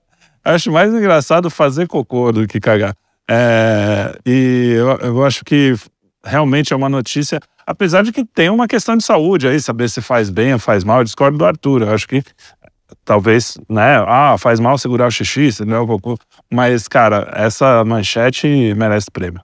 [0.43, 2.95] acho mais engraçado fazer cocô do que cagar.
[3.29, 4.15] É...
[4.25, 5.75] E eu, eu acho que
[6.23, 10.01] realmente é uma notícia, apesar de que tem uma questão de saúde aí, saber se
[10.01, 10.99] faz bem ou faz mal.
[10.99, 11.81] Eu discordo do Arthur.
[11.81, 12.23] Eu acho que
[13.03, 13.97] talvez, né?
[14.07, 16.17] Ah, faz mal segurar o xixi, segurar o cocô.
[16.51, 19.41] Mas, cara, essa manchete merece prêmio.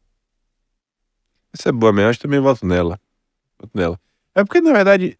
[1.54, 3.00] Essa é boa mesmo, acho que também voto nela.
[3.60, 4.00] Voto nela.
[4.36, 5.18] É porque, na verdade,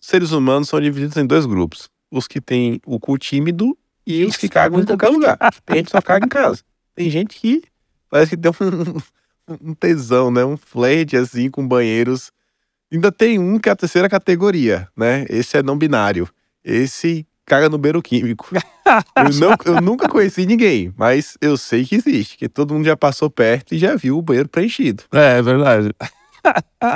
[0.00, 4.36] seres humanos são divididos em dois grupos os que têm o cu tímido e os
[4.36, 5.36] que cagam em qualquer lugar.
[5.66, 6.62] Tem gente que só caga em casa.
[6.94, 7.62] Tem gente que
[8.08, 8.52] parece que tem
[9.50, 10.44] um, um tesão, né?
[10.44, 12.30] Um flerte assim com banheiros.
[12.92, 15.26] Ainda tem um que é a terceira categoria, né?
[15.28, 16.28] Esse é não binário.
[16.64, 18.48] Esse caga no beiro químico.
[19.16, 22.96] eu, não, eu nunca conheci ninguém, mas eu sei que existe, que todo mundo já
[22.96, 25.02] passou perto e já viu o banheiro preenchido.
[25.12, 25.90] É, é verdade.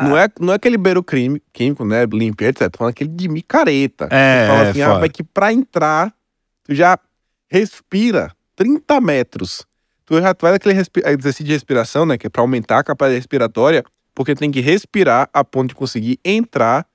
[0.05, 2.05] Não, é, não é aquele beiro crime, químico, né?
[2.07, 2.71] Limpo, etc.
[2.71, 4.09] Tô falando aquele de micareta.
[4.11, 5.01] É, fala é, assim, ah, foda.
[5.01, 6.13] mas que pra entrar,
[6.65, 6.99] tu já
[7.51, 9.67] respira 30 metros.
[10.05, 12.17] Tu já faz aquele exercício de respiração, né?
[12.19, 13.85] Que é pra aumentar a capacidade respiratória,
[14.15, 16.87] porque tem que respirar a ponto de conseguir entrar,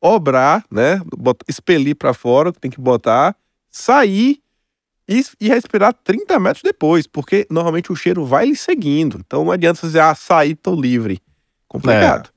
[0.00, 1.00] obrar, né?
[1.16, 3.34] bot- expelir pra fora, tem que botar,
[3.70, 4.40] sair
[5.08, 9.18] e, e respirar 30 metros depois, porque normalmente o cheiro vai lhe seguindo.
[9.18, 11.20] Então não adianta você dizer, ah, saí, tô livre.
[11.68, 12.30] Complicado.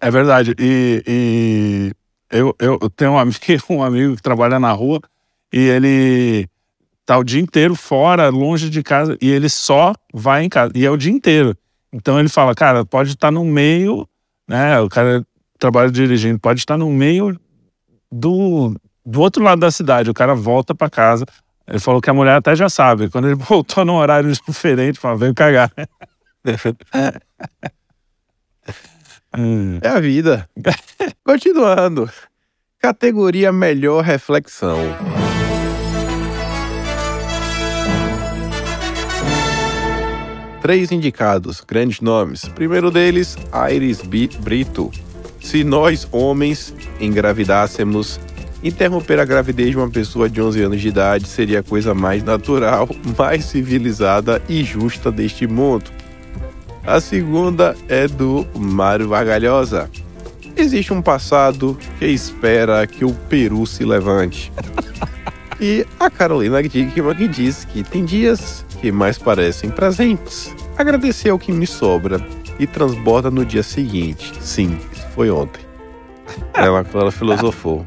[0.00, 0.54] É verdade.
[0.58, 1.92] E, e
[2.30, 3.38] eu, eu tenho um amigo,
[3.70, 5.00] um amigo que trabalha na rua
[5.52, 6.48] e ele
[7.06, 10.72] tá o dia inteiro fora, longe de casa, e ele só vai em casa.
[10.74, 11.56] E é o dia inteiro.
[11.90, 14.06] Então ele fala, cara, pode estar no meio,
[14.46, 14.78] né?
[14.80, 15.26] O cara
[15.58, 17.38] trabalha dirigindo, pode estar no meio
[18.12, 18.74] do,
[19.06, 20.10] do outro lado da cidade.
[20.10, 21.24] O cara volta para casa.
[21.66, 23.08] Ele falou que a mulher até já sabe.
[23.08, 25.72] Quando ele voltou num horário diferente, fala, vem cagar.
[29.36, 29.78] Hum.
[29.82, 30.48] É a vida.
[31.24, 32.08] Continuando.
[32.80, 34.78] Categoria Melhor Reflexão.
[40.60, 42.46] Três indicados, grandes nomes.
[42.48, 44.90] Primeiro deles, Aires Bi- Brito.
[45.40, 48.20] Se nós, homens, engravidássemos,
[48.62, 52.22] interromper a gravidez de uma pessoa de 11 anos de idade seria a coisa mais
[52.24, 55.90] natural, mais civilizada e justa deste mundo.
[56.86, 59.90] A segunda é do Mário Vargalhosa.
[60.56, 64.52] Existe um passado que espera que o Peru se levante.
[65.60, 70.54] E a Carolina Dickman que diz que tem dias que mais parecem presentes.
[70.76, 72.24] Agradecer ao que me sobra
[72.60, 74.32] e transborda no dia seguinte.
[74.40, 74.78] Sim,
[75.16, 75.60] foi ontem.
[76.54, 77.84] Ela, ela filosofou.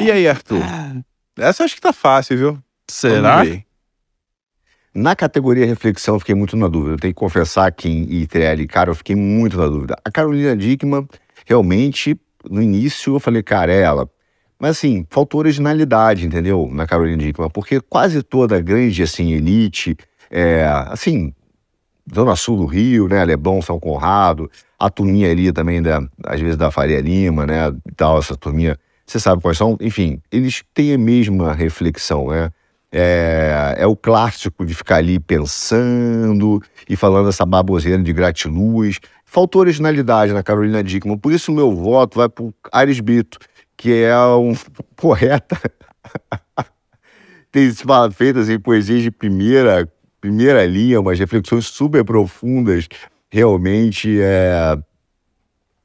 [0.00, 0.62] E aí, Arthur?
[1.38, 2.58] Essa acho que tá fácil, viu?
[2.88, 3.36] Será?
[3.36, 3.64] Vamos ver.
[4.92, 6.94] Na categoria reflexão, eu fiquei muito na dúvida.
[6.94, 9.96] Eu tenho que confessar que em ITL, cara, eu fiquei muito na dúvida.
[10.04, 11.06] A Carolina Dickman,
[11.46, 12.18] realmente,
[12.50, 14.10] no início, eu falei, cara, é ela.
[14.58, 16.68] Mas assim, faltou originalidade, entendeu?
[16.72, 19.96] Na Carolina Dickman, porque quase toda grande, assim, elite,
[20.28, 21.32] é, assim,
[22.12, 23.24] Zona Sul do Rio, né?
[23.24, 27.68] Leblon, São Conrado, a turminha ali também, da, às vezes da Faria Lima, né?
[27.86, 28.76] E tal, essa turminha,
[29.06, 29.76] você sabe quais são?
[29.80, 32.50] Enfim, eles têm a mesma reflexão, né?
[32.92, 38.98] É, é o clássico de ficar ali pensando e falando essa baboseira de gratiluz.
[39.24, 43.38] Faltou originalidade na Carolina Dickman, por isso o meu voto vai para Ares Brito,
[43.76, 44.54] que é um
[44.96, 45.56] poeta.
[47.52, 47.72] Tem
[48.12, 49.88] feitas em poesias de primeira,
[50.20, 52.88] primeira linha, umas reflexões super profundas.
[53.30, 54.76] Realmente é.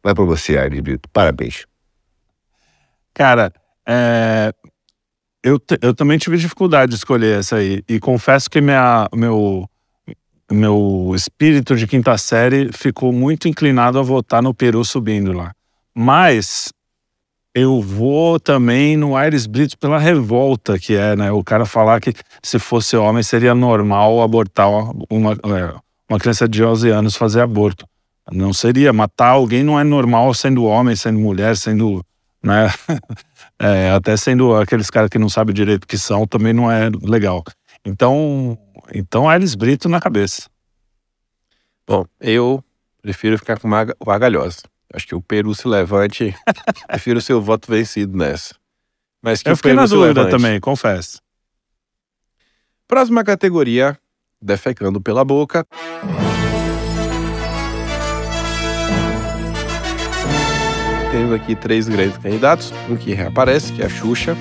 [0.03, 1.09] Vai para você, Ares Brito.
[1.09, 1.65] Parabéns.
[3.13, 3.53] Cara,
[3.87, 4.51] é,
[5.45, 7.83] eu, eu também tive dificuldade de escolher essa aí.
[7.87, 9.69] E confesso que minha, meu,
[10.51, 15.53] meu espírito de quinta série ficou muito inclinado a votar no Peru subindo lá.
[15.93, 16.73] Mas
[17.53, 21.31] eu vou também no Aires Brito pela revolta que é, né?
[21.31, 25.75] O cara falar que se fosse homem seria normal abortar uma, é,
[26.09, 27.85] uma criança de 11 anos fazer aborto.
[28.31, 28.91] Não seria.
[28.91, 32.03] Matar alguém não é normal sendo homem, sendo mulher, sendo
[32.45, 32.71] né?
[33.59, 36.89] É, até sendo aqueles caras que não sabem direito o que são, também não é
[37.01, 37.43] legal.
[37.85, 38.57] Então,
[38.93, 40.49] então Aires Brito na cabeça.
[41.87, 42.63] Bom, eu
[43.01, 44.61] prefiro ficar com Maga- Vargalhosa.
[44.93, 46.35] Acho que o Peru se levante.
[46.87, 48.55] prefiro ser o voto vencido nessa.
[49.21, 50.31] Mas que Eu o fiquei na dúvida levante.
[50.31, 51.19] também, confesso.
[52.87, 53.97] Próxima categoria:
[54.41, 55.65] defecando pela boca.
[61.15, 62.73] Temos aqui três grandes candidatos.
[62.89, 64.35] Um que reaparece, que é a Xuxa.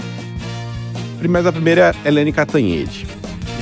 [1.29, 3.07] Mas a primeira é Helene Catanhede.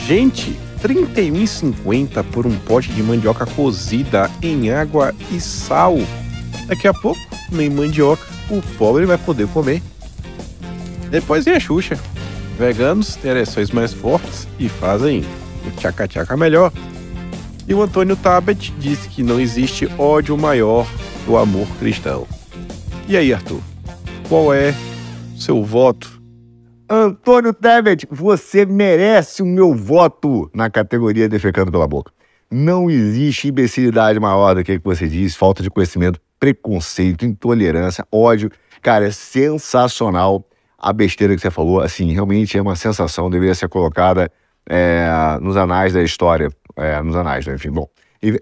[0.06, 5.98] Gente, R$ 31,50 por um pote de mandioca cozida em água e sal.
[6.66, 7.20] Daqui a pouco,
[7.50, 9.82] nem mandioca, o pobre vai poder comer.
[11.10, 11.98] Depois vem a Xuxa.
[12.58, 15.22] Veganos têm ereções mais fortes e fazem
[15.66, 16.72] o tchaca-tchaca melhor.
[17.68, 20.86] E o Antônio Tabet disse que não existe ódio maior
[21.22, 22.26] que o amor cristão.
[23.08, 23.60] E aí, Arthur?
[24.28, 24.72] Qual é
[25.36, 26.22] seu voto?
[26.88, 32.12] Antônio Tebet, você merece o meu voto na categoria defecando pela boca.
[32.50, 38.50] Não existe imbecilidade maior do que que você diz, falta de conhecimento, preconceito, intolerância, ódio.
[38.80, 40.44] Cara, é sensacional
[40.78, 41.80] a besteira que você falou.
[41.80, 44.30] Assim, realmente é uma sensação, deveria ser colocada
[44.68, 45.08] é,
[45.40, 46.50] nos anais da história.
[46.76, 47.54] É, nos anais, né?
[47.54, 47.88] Enfim, bom.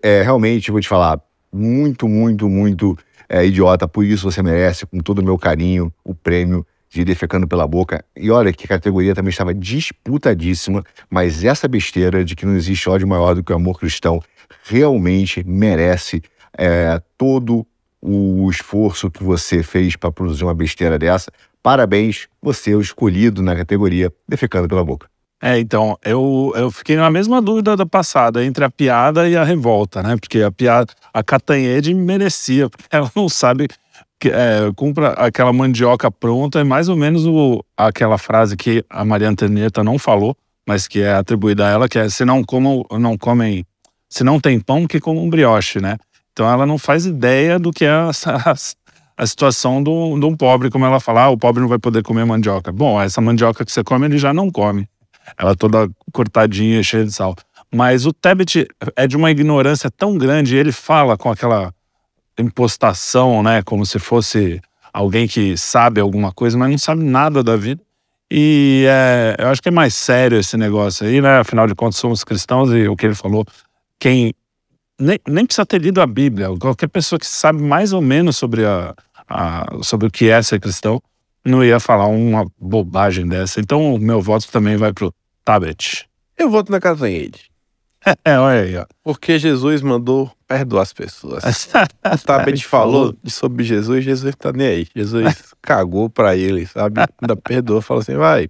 [0.03, 1.21] É, realmente, vou te falar,
[1.53, 2.97] muito, muito, muito
[3.31, 3.87] é, idiota.
[3.87, 8.05] Por isso você merece, com todo o meu carinho, o prêmio de Defecando pela Boca.
[8.17, 12.91] E olha que a categoria também estava disputadíssima, mas essa besteira de que não existe
[12.91, 14.21] ódio maior do que o amor cristão
[14.65, 16.21] realmente merece
[16.59, 17.65] é, todo
[18.03, 21.31] o esforço que você fez para produzir uma besteira dessa.
[21.63, 25.09] Parabéns, você é o escolhido na categoria Defecando pela Boca.
[25.43, 29.43] É, então, eu, eu fiquei na mesma dúvida da passada, entre a piada e a
[29.43, 30.15] revolta, né?
[30.17, 33.67] Porque a piada, a Catanhede merecia, ela não sabe
[34.19, 39.03] que é, compra aquela mandioca pronta, é mais ou menos o, aquela frase que a
[39.03, 40.37] Maria Antonieta não falou,
[40.69, 42.45] mas que é atribuída a ela, que é se não
[42.99, 43.65] não comem,
[44.11, 45.97] se não tem pão, que comam um brioche, né?
[46.33, 48.11] Então ela não faz ideia do que é a,
[48.45, 48.55] a,
[49.17, 52.27] a situação de um pobre, como ela fala, ah, o pobre não vai poder comer
[52.27, 52.71] mandioca.
[52.71, 54.87] Bom, essa mandioca que você come, ele já não come.
[55.39, 57.35] Ela toda cortadinha, cheia de sal.
[57.73, 58.67] Mas o Tebet
[58.97, 61.73] é de uma ignorância tão grande, ele fala com aquela
[62.39, 63.63] impostação, né?
[63.63, 64.61] Como se fosse
[64.93, 67.81] alguém que sabe alguma coisa, mas não sabe nada da vida.
[68.31, 71.39] E é, eu acho que é mais sério esse negócio aí, né?
[71.39, 73.45] Afinal de contas, somos cristãos e o que ele falou,
[73.99, 74.33] quem
[74.99, 78.65] nem, nem precisa ter lido a Bíblia, qualquer pessoa que sabe mais ou menos sobre,
[78.67, 78.95] a,
[79.29, 81.03] a, sobre o que é ser cristão,
[81.45, 83.61] não ia falar uma bobagem dessa.
[83.61, 85.13] Então, o meu voto também vai pro
[85.51, 86.09] Tabet.
[86.39, 87.51] Eu voto na Catanhede.
[88.25, 88.87] É, olha aí, ó.
[89.03, 91.69] Porque Jesus mandou perdoar as pessoas.
[92.03, 94.89] o Tabet falou sobre Jesus, Jesus tá nem aí.
[94.97, 96.99] Jesus cagou pra ele, sabe?
[96.99, 98.47] Ainda perdoou, falou assim: vai,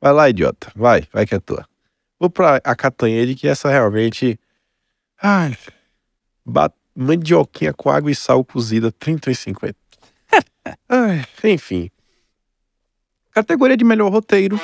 [0.00, 1.66] vai lá, idiota, vai, vai que é tua.
[2.20, 4.38] Vou pra a Catanhede, que essa realmente.
[5.20, 5.56] Ai,
[6.46, 6.72] bat...
[6.94, 9.74] mandioquinha com água e sal cozida, 30,50.
[10.88, 11.90] Ai, enfim.
[13.32, 14.60] Categoria de melhor roteiro.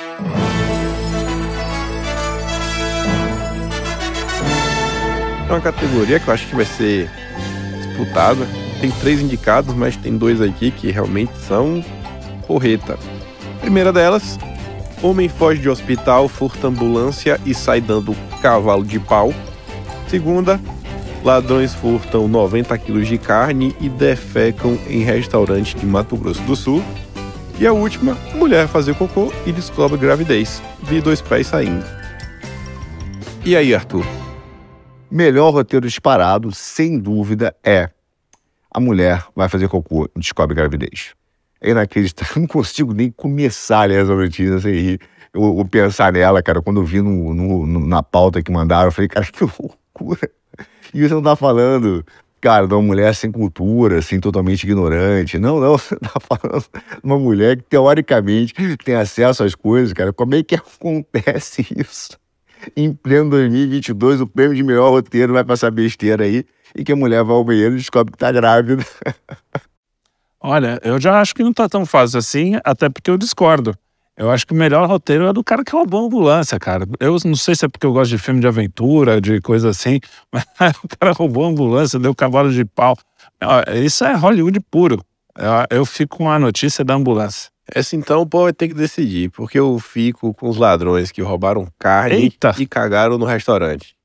[5.49, 7.09] É uma categoria que eu acho que vai ser
[7.81, 8.45] disputada.
[8.81, 11.83] Tem três indicados, mas tem dois aqui que realmente são
[12.45, 12.97] porreta.
[13.61, 14.37] Primeira delas,
[15.01, 19.33] homem foge de hospital, furta ambulância e sai dando cavalo de pau.
[20.07, 20.59] Segunda,
[21.23, 26.83] ladrões furtam 90 quilos de carne e defecam em restaurante de Mato Grosso do Sul.
[27.57, 30.61] E a última, mulher fazer cocô e descobre gravidez.
[30.83, 31.85] Vi dois pés saindo.
[33.43, 34.05] E aí, Arthur?
[35.09, 37.89] Melhor roteiro disparado, sem dúvida, é
[38.69, 41.15] a mulher vai fazer cocô e descobre gravidez.
[41.61, 42.35] É inacreditável.
[42.37, 44.99] Eu não consigo nem começar a ler essa notícia sem rir.
[45.33, 48.91] Eu, eu, pensar nela, cara, quando eu vi no, no, na pauta que mandaram, eu
[48.91, 50.29] falei, cara, que loucura.
[50.93, 52.03] E você não tá falando
[52.39, 55.37] cara, de uma mulher sem cultura, assim, totalmente ignorante.
[55.37, 60.13] Não, não, você tá falando de uma mulher que teoricamente tem acesso às coisas, cara.
[60.13, 62.17] Como é que acontece isso?
[62.75, 66.95] Em pleno 2022, o prêmio de melhor roteiro vai passar besteira aí e que a
[66.95, 68.83] mulher vai ao banheiro e descobre que tá grávida.
[70.39, 73.75] Olha, eu já acho que não tá tão fácil assim, até porque eu discordo.
[74.15, 76.87] Eu acho que o melhor roteiro é do cara que roubou a ambulância, cara.
[76.99, 79.99] Eu não sei se é porque eu gosto de filme de aventura, de coisa assim,
[80.33, 80.43] mas
[80.83, 82.97] o cara roubou a ambulância, deu cavalo de pau.
[83.83, 84.99] Isso é Hollywood puro.
[85.69, 87.51] Eu fico com a notícia da ambulância.
[87.73, 91.21] Essa então o povo vai ter que decidir, porque eu fico com os ladrões que
[91.21, 92.55] roubaram carne Eita.
[92.57, 93.95] e cagaram no restaurante.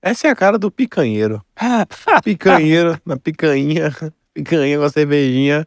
[0.00, 1.44] Essa é a cara do picanheiro.
[2.22, 3.92] picanheiro, na picanha,
[4.32, 5.66] picanha com a cervejinha,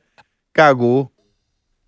[0.53, 1.11] cagou.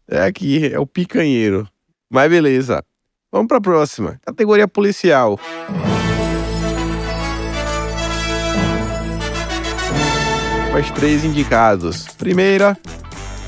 [0.07, 1.67] É aqui, é o picanheiro.
[2.09, 2.83] Mas beleza.
[3.31, 4.19] Vamos para a próxima.
[4.25, 5.39] Categoria policial.
[10.73, 12.07] Mais três indicados.
[12.17, 12.77] Primeira,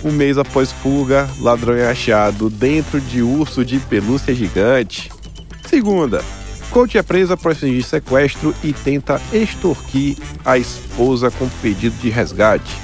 [0.06, 5.12] um mês após fuga, ladrão é achado dentro de urso de pelúcia gigante.
[5.68, 6.24] Segunda,
[6.70, 10.15] coach é preso após fingir sequestro e tenta extorquir
[10.46, 12.78] a esposa com pedido de resgate.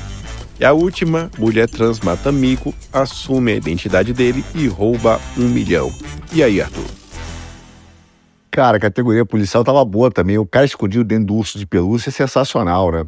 [0.60, 5.94] E a última, mulher trans mata mico, assume a identidade dele e rouba um milhão.
[6.34, 6.86] E aí, Arthur?
[8.50, 10.38] Cara, a categoria policial tava boa também.
[10.38, 13.06] O cara escondido dentro do urso de pelúcia é sensacional, né?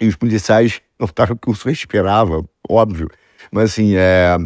[0.00, 3.08] E os policiais notaram que o urso respirava, óbvio.
[3.50, 4.36] Mas assim, é...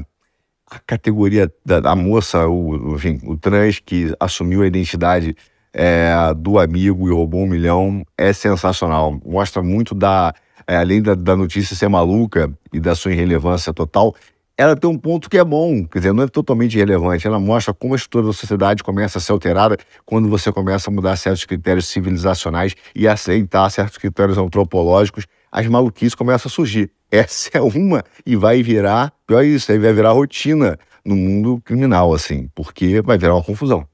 [0.71, 5.37] a categoria da, da moça, o, enfim, o trans que assumiu a identidade
[5.73, 9.19] é, do amigo e roubou um milhão é sensacional.
[9.25, 10.35] Mostra muito da
[10.67, 14.15] é, além da, da, notícia ser maluca e da sua irrelevância total,
[14.57, 17.27] ela tem um ponto que é bom, quer dizer, não é totalmente irrelevante.
[17.27, 20.93] Ela mostra como a estrutura da sociedade começa a ser alterada quando você começa a
[20.93, 26.91] mudar certos critérios civilizacionais e aceitar certos critérios antropológicos, as maluquices começam a surgir.
[27.11, 32.15] Essa é uma e vai virar, pior isso, aí vai virar rotina no mundo criminal,
[32.15, 33.87] assim, porque vai virar uma confusão.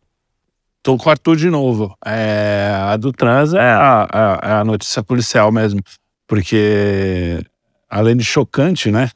[0.85, 1.97] tô com o Arthur de novo.
[2.07, 5.81] É, a do trans é a, a, é a notícia policial mesmo.
[6.29, 7.43] Porque,
[7.91, 9.11] além de chocante, né?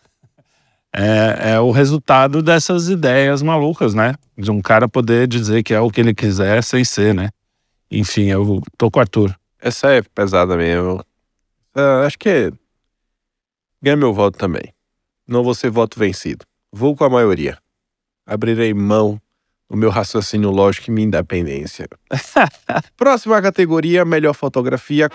[0.94, 4.14] É, é, o resultado dessas ideias malucas, né?
[4.36, 7.30] De um cara poder dizer que é o que ele quiser sem ser, né?
[7.90, 9.34] Enfim, eu tô com o Arthur.
[9.60, 11.02] Essa é pesada mesmo.
[11.76, 12.52] Uh, acho que
[13.80, 14.72] ganha meu voto também.
[15.26, 16.44] Não vou ser voto vencido.
[16.72, 17.58] Vou com a maioria.
[18.26, 19.20] Abrirei mão
[19.70, 21.88] do meu raciocínio lógico e minha independência.
[22.96, 25.08] Próxima categoria: melhor fotografia.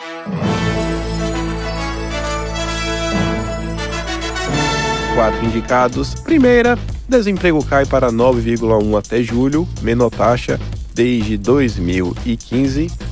[5.15, 6.15] Quatro indicados.
[6.15, 6.77] Primeira,
[7.07, 10.59] desemprego cai para 9,1 até julho, menor taxa
[10.93, 13.06] desde 2015.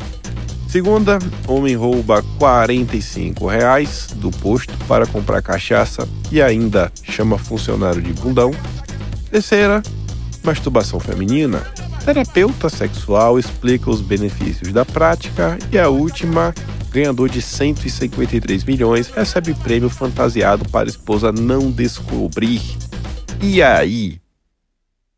[0.75, 8.11] Segunda, homem rouba 45 reais do posto para comprar cachaça e ainda chama funcionário de
[8.11, 8.51] bundão.
[9.31, 9.81] Terceira,
[10.43, 11.65] masturbação feminina.
[12.03, 15.57] Terapeuta sexual explica os benefícios da prática.
[15.71, 16.53] E a última,
[16.91, 22.61] ganhador de 153 milhões, recebe prêmio fantasiado para a esposa não descobrir.
[23.41, 24.19] E aí?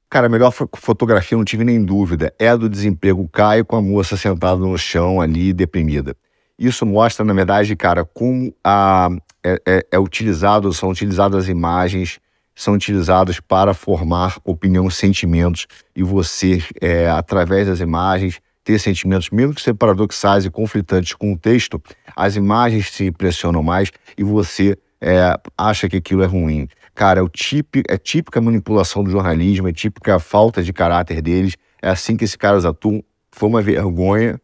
[0.10, 3.82] Cara, a melhor fotografia, não tive nem dúvida, é a do desemprego Caio com a
[3.82, 6.16] moça sentada no chão ali, deprimida.
[6.58, 9.10] Isso mostra, na verdade, cara, como a,
[9.44, 12.22] é, é, é utilizado, são utilizadas imagens,
[12.56, 19.54] são utilizadas para formar opinião, sentimentos, e você, é, através das imagens, ter sentimentos, mesmo
[19.54, 21.82] que sejam paradoxais e conflitantes com o texto,
[22.16, 26.68] as imagens se impressionam mais e você é, acha que aquilo é ruim.
[26.98, 31.56] Cara, é, o típico, é típica manipulação do jornalismo, é típica falta de caráter deles.
[31.80, 33.04] É assim que esses caras atuam.
[33.32, 34.42] Foi uma vergonha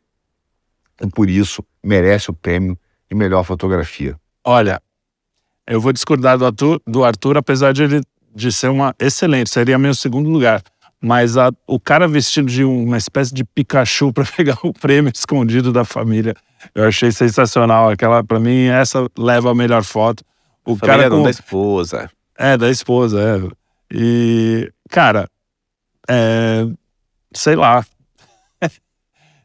[1.01, 2.78] e por isso merece o prêmio
[3.10, 4.16] de melhor fotografia.
[4.45, 4.80] Olha,
[5.66, 8.01] eu vou discordar do Arthur, do Arthur apesar de ele
[8.36, 10.62] de ser uma excelente, seria meu segundo lugar.
[11.01, 15.74] Mas a, o cara vestido de uma espécie de Pikachu para pegar o prêmio escondido
[15.74, 16.36] da família,
[16.76, 17.89] eu achei sensacional.
[17.89, 20.24] Aquela, para mim, essa leva a melhor foto.
[20.64, 22.12] O família cara com, da esposa.
[22.38, 23.64] É, da esposa, é.
[23.94, 25.28] E, cara,
[26.10, 26.66] é,
[27.34, 27.86] sei lá.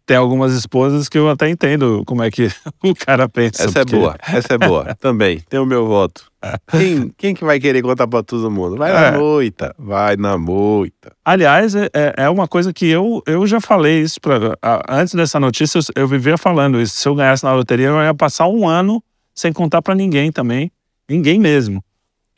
[0.07, 2.49] Tem algumas esposas que eu até entendo como é que
[2.83, 3.65] o cara pensa.
[3.65, 3.97] Essa é porque...
[3.97, 4.95] é boa, essa é boa.
[4.99, 6.27] Também, tem o meu voto.
[6.71, 8.77] Quem, quem que vai querer contar pra todo mundo?
[8.77, 9.19] Vai na é.
[9.19, 11.13] moita, vai na moita.
[11.23, 14.19] Aliás, é, é, é uma coisa que eu, eu já falei isso.
[14.21, 14.57] Pra,
[14.89, 16.95] antes dessa notícia, eu, eu vivia falando isso.
[16.95, 19.03] Se eu ganhasse na loteria, eu ia passar um ano
[19.35, 20.73] sem contar para ninguém também.
[21.09, 21.83] Ninguém mesmo.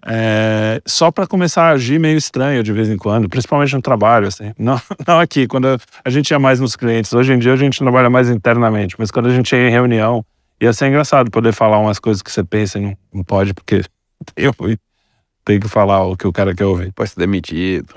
[0.07, 4.27] É, só para começar a agir meio estranho de vez em quando, principalmente no trabalho,
[4.29, 4.53] assim.
[4.59, 5.67] Não, não aqui, quando
[6.05, 7.13] a gente ia mais nos clientes.
[7.13, 10.25] Hoje em dia a gente trabalha mais internamente, mas quando a gente ia em reunião,
[10.61, 13.83] ia ser engraçado poder falar umas coisas que você pensa e não, não pode, porque
[14.37, 14.55] eu
[15.45, 16.93] tenho que falar o que o cara quer ouvir.
[16.93, 17.95] Pode ser demitido.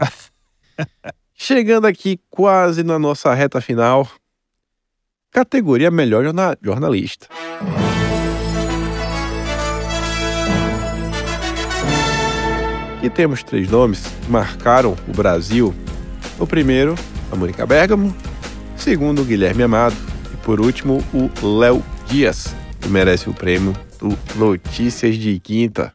[1.36, 4.08] Chegando aqui quase na nossa reta final,
[5.32, 6.24] categoria melhor
[6.62, 7.28] jornalista.
[13.04, 15.76] E temos três nomes que marcaram o Brasil.
[16.40, 16.96] O primeiro,
[17.30, 18.16] a Mônica Bergamo.
[18.78, 19.94] Segundo, o Guilherme Amado.
[20.34, 25.94] E por último, o Léo Dias, que merece o prêmio do Notícias de Quinta.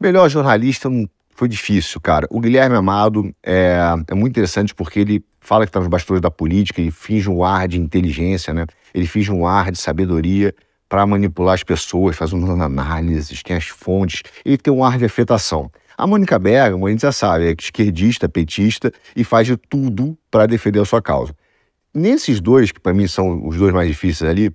[0.00, 0.88] Melhor jornalista
[1.34, 2.28] foi difícil, cara.
[2.30, 6.30] O Guilherme Amado é, é muito interessante porque ele fala que está nos bastidores da
[6.30, 8.64] política, ele finge um ar de inteligência, né?
[8.94, 10.54] Ele finge um ar de sabedoria
[10.88, 15.04] para manipular as pessoas, faz umas análises, tem as fontes, ele tem um ar de
[15.04, 15.68] afetação.
[15.98, 20.46] A Mônica Bergamo, a gente já sabe, é esquerdista, petista e faz de tudo para
[20.46, 21.34] defender a sua causa.
[21.92, 24.54] Nesses dois, que para mim são os dois mais difíceis ali,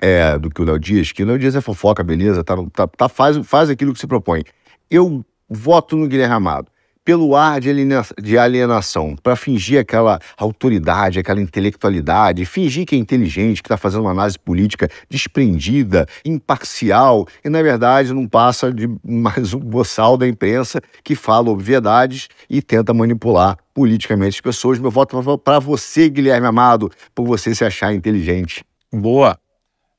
[0.00, 2.86] é, do que o Léo Dias, que o Léo Dias é fofoca, beleza, tá, tá,
[2.86, 4.44] tá, faz, faz aquilo que se propõe.
[4.90, 6.71] Eu voto no Guilherme Amado
[7.04, 13.66] pelo ar de alienação, para fingir aquela autoridade, aquela intelectualidade, fingir que é inteligente, que
[13.66, 19.58] está fazendo uma análise política desprendida, imparcial, e na verdade não passa de mais um
[19.58, 24.78] boçal da imprensa que fala obviedades e tenta manipular politicamente as pessoas.
[24.78, 28.64] Meu voto para você, Guilherme Amado, por você se achar inteligente.
[28.92, 29.38] Boa.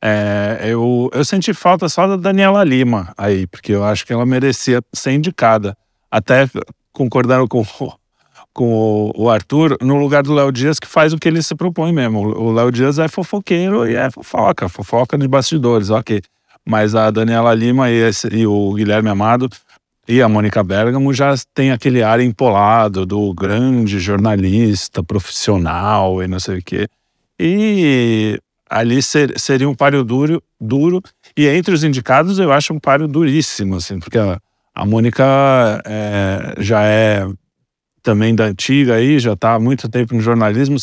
[0.05, 4.25] É, eu, eu senti falta só da Daniela Lima aí, porque eu acho que ela
[4.25, 5.77] merecia ser indicada.
[6.11, 6.45] Até
[6.93, 7.65] concordando com,
[8.53, 11.91] com o Arthur, no lugar do Léo Dias, que faz o que ele se propõe
[11.91, 12.19] mesmo.
[12.19, 16.21] O Léo Dias é fofoqueiro e é fofoca, fofoca de bastidores, ok.
[16.65, 19.49] Mas a Daniela Lima e, esse, e o Guilherme Amado
[20.07, 26.39] e a Mônica Bergamo já tem aquele ar empolado do grande jornalista profissional e não
[26.39, 26.87] sei o quê.
[27.39, 28.39] E
[28.69, 31.01] ali ser, seria um páreo duro, duro.
[31.37, 34.39] E entre os indicados, eu acho um páreo duríssimo, assim, porque a,
[34.73, 35.23] a Mônica
[35.85, 37.27] é, já é
[38.01, 40.77] também da antiga aí, já está há muito tempo no jornalismo,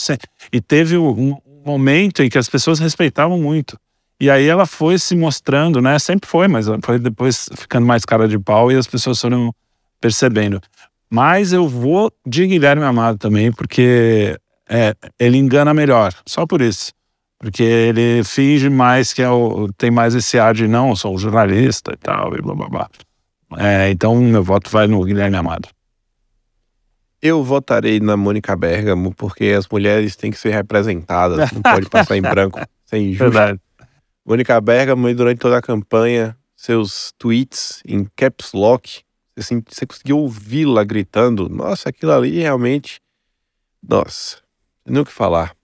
[0.53, 3.79] e teve um momento em que as pessoas respeitavam muito.
[4.19, 5.99] E aí ela foi se mostrando, né?
[5.99, 9.53] Sempre foi, mas foi depois ficando mais cara de pau e as pessoas foram
[10.01, 10.61] percebendo.
[11.11, 14.39] Mas eu vou de Guilherme Amado também, porque
[14.69, 16.93] é, ele engana melhor, só por isso.
[17.39, 21.19] Porque ele finge mais que é o, tem mais esse ar de não, sou um
[21.19, 22.91] jornalista e tal, e blá blá blá.
[23.57, 25.69] É, então meu voto vai no Guilherme Amado.
[27.23, 32.17] Eu votarei na Mônica Bergamo, porque as mulheres têm que ser representadas, não pode passar
[32.17, 33.31] em branco, sem injusto.
[33.31, 33.61] Verdade.
[34.25, 39.03] Mônica Bergamo, durante toda a campanha, seus tweets em caps lock,
[39.37, 41.49] assim, você conseguiu ouvi-la gritando.
[41.49, 43.01] Nossa, aquilo ali realmente.
[43.83, 44.39] Nossa,
[44.87, 45.55] não o que falar.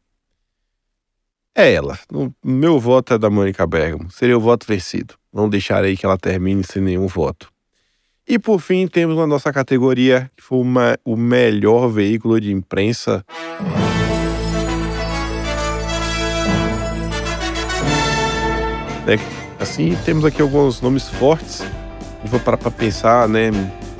[1.54, 1.98] É ela.
[2.12, 4.10] O meu voto é da Mônica Bergamo.
[4.10, 5.14] Seria o voto vencido.
[5.32, 7.50] Não deixarei que ela termine sem nenhum voto.
[8.28, 13.24] E por fim, temos a nossa categoria, que foi uma, o melhor veículo de imprensa.
[19.06, 19.16] Né?
[19.60, 21.62] Assim, temos aqui alguns nomes fortes.
[22.24, 23.50] E vou parar para pensar, né?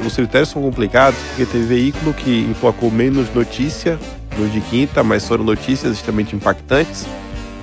[0.04, 3.96] Os critérios são complicados, porque teve veículo que emplacou menos notícia
[4.36, 7.06] no de quinta, mas foram notícias extremamente impactantes.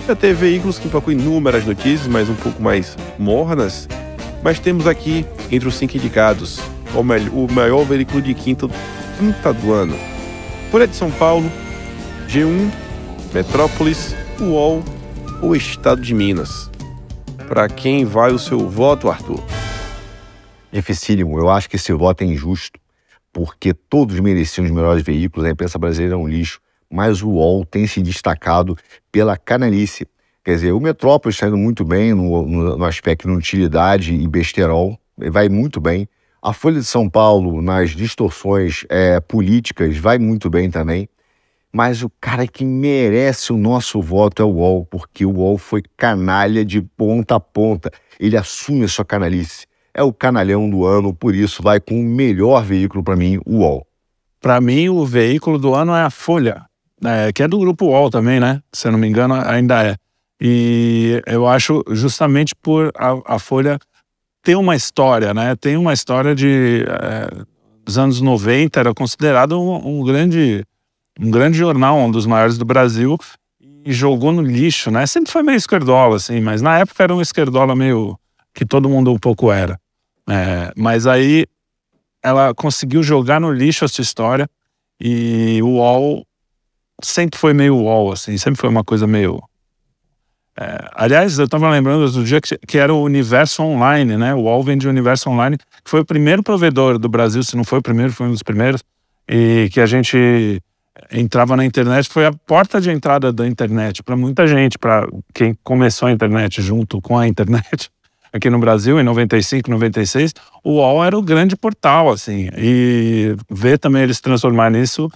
[0.08, 3.86] Já teve veículos que emplacou inúmeras notícias, mas um pouco mais mornas.
[4.44, 6.60] Mas temos aqui, entre os cinco indicados,
[6.94, 8.68] o, maior veículo de quinta,
[9.18, 9.96] quinta do ano.
[10.70, 11.50] Folha de São Paulo,
[12.28, 12.70] G1,
[13.34, 14.84] Metrópolis, UOL
[15.42, 16.70] ou Estado de Minas.
[17.48, 19.42] Para quem vai o seu voto, Arthur?
[20.72, 21.40] Dificílimo.
[21.40, 22.80] Eu acho que esse voto é injusto,
[23.32, 25.48] porque todos mereciam os melhores veículos.
[25.48, 26.60] A imprensa brasileira é um lixo,
[26.92, 28.76] mas o UOL tem se destacado
[29.12, 30.06] pela canalice.
[30.44, 34.28] Quer dizer, o Metrópolis está indo muito bem no, no, no aspecto de utilidade e
[34.28, 36.08] besterol, vai muito bem.
[36.42, 41.08] A Folha de São Paulo, nas distorções é, políticas, vai muito bem também.
[41.72, 45.82] Mas o cara que merece o nosso voto é o UOL, porque o UOL foi
[45.96, 47.90] canalha de ponta a ponta.
[48.20, 49.66] Ele assume a sua canalice.
[49.94, 53.60] É o canalhão do ano, por isso vai com o melhor veículo para mim, o
[53.60, 53.88] UOL.
[54.42, 56.66] Para mim, o veículo do ano é a Folha,
[57.04, 58.62] é, que é do grupo UOL também, né?
[58.74, 59.96] Se eu não me engano, ainda é.
[60.46, 63.80] E eu acho justamente por a, a Folha
[64.42, 65.56] ter uma história, né?
[65.56, 66.84] Tem uma história de.
[66.86, 67.54] É,
[67.86, 70.66] dos anos 90, era considerado um, um grande
[71.20, 73.18] um grande jornal, um dos maiores do Brasil,
[73.86, 75.06] e jogou no lixo, né?
[75.06, 78.18] Sempre foi meio esquerdola, assim, mas na época era um esquerdola meio
[78.54, 79.80] que todo mundo um pouco era.
[80.30, 81.46] É, mas aí
[82.22, 84.50] ela conseguiu jogar no lixo essa história
[85.00, 86.26] e o UOL
[87.04, 89.42] sempre foi meio UOL, assim, sempre foi uma coisa meio.
[90.60, 94.36] É, aliás, eu estava lembrando do dia que, que, era o Universo Online, né?
[94.36, 97.64] O UOL vende o Universo Online, que foi o primeiro provedor do Brasil, se não
[97.64, 98.84] foi o primeiro, foi um dos primeiros,
[99.28, 100.62] e que a gente
[101.12, 105.58] entrava na internet, foi a porta de entrada da internet para muita gente, para quem
[105.64, 107.90] começou a internet junto com a internet.
[108.32, 110.34] Aqui no Brasil, em 95, 96,
[110.64, 112.50] o UOL era o grande portal, assim.
[112.58, 115.08] E ver também eles transformar nisso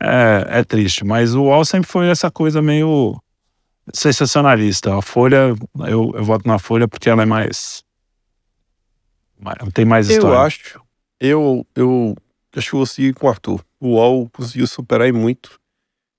[0.00, 1.02] é, é triste.
[1.02, 3.18] Mas o UOL sempre foi essa coisa meio
[3.92, 4.96] sensacionalista.
[4.96, 5.54] A Folha,
[5.88, 7.84] eu, eu voto na Folha porque ela é mais.
[9.72, 10.34] tem mais história.
[10.34, 10.80] Eu acho.
[11.18, 12.16] Eu, eu
[12.54, 15.58] acho que vou seguir com o Arthur o UOL conseguiu superar muito.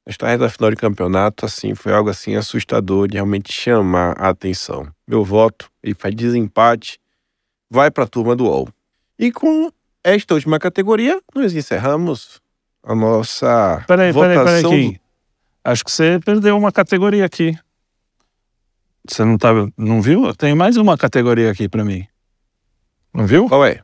[0.05, 4.87] Esta reta final de campeonato, assim, foi algo assim assustador de realmente chamar a atenção.
[5.05, 6.99] Meu voto, e faz desempate,
[7.69, 8.69] vai para a turma do UOL.
[9.19, 9.69] E com
[10.03, 12.41] esta última categoria, nós encerramos
[12.83, 14.45] a nossa peraí, votação.
[14.45, 15.01] Peraí, peraí.
[15.67, 17.53] Acho que você perdeu uma categoria aqui.
[19.05, 20.33] Você não tá, não viu?
[20.33, 22.07] Tem mais uma categoria aqui para mim.
[23.13, 23.49] Não viu?
[23.49, 23.81] Qual é?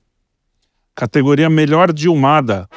[0.96, 2.70] Categoria melhor Dilmada.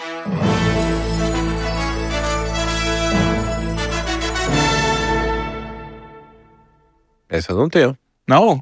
[7.29, 7.97] Essa eu não tenho.
[8.27, 8.61] Não?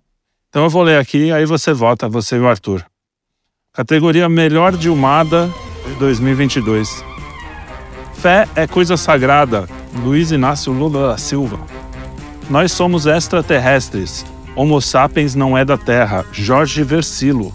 [0.50, 2.84] Então eu vou ler aqui, aí você vota, você e o Arthur.
[3.72, 5.50] Categoria Melhor Dilmada
[5.98, 7.02] 2022.
[8.12, 9.66] Fé é coisa sagrada.
[9.94, 11.58] Luiz Inácio Lula da Silva.
[12.50, 14.24] Nós somos extraterrestres.
[14.56, 16.24] Homo sapiens não é da Terra.
[16.32, 17.52] Jorge Versilo.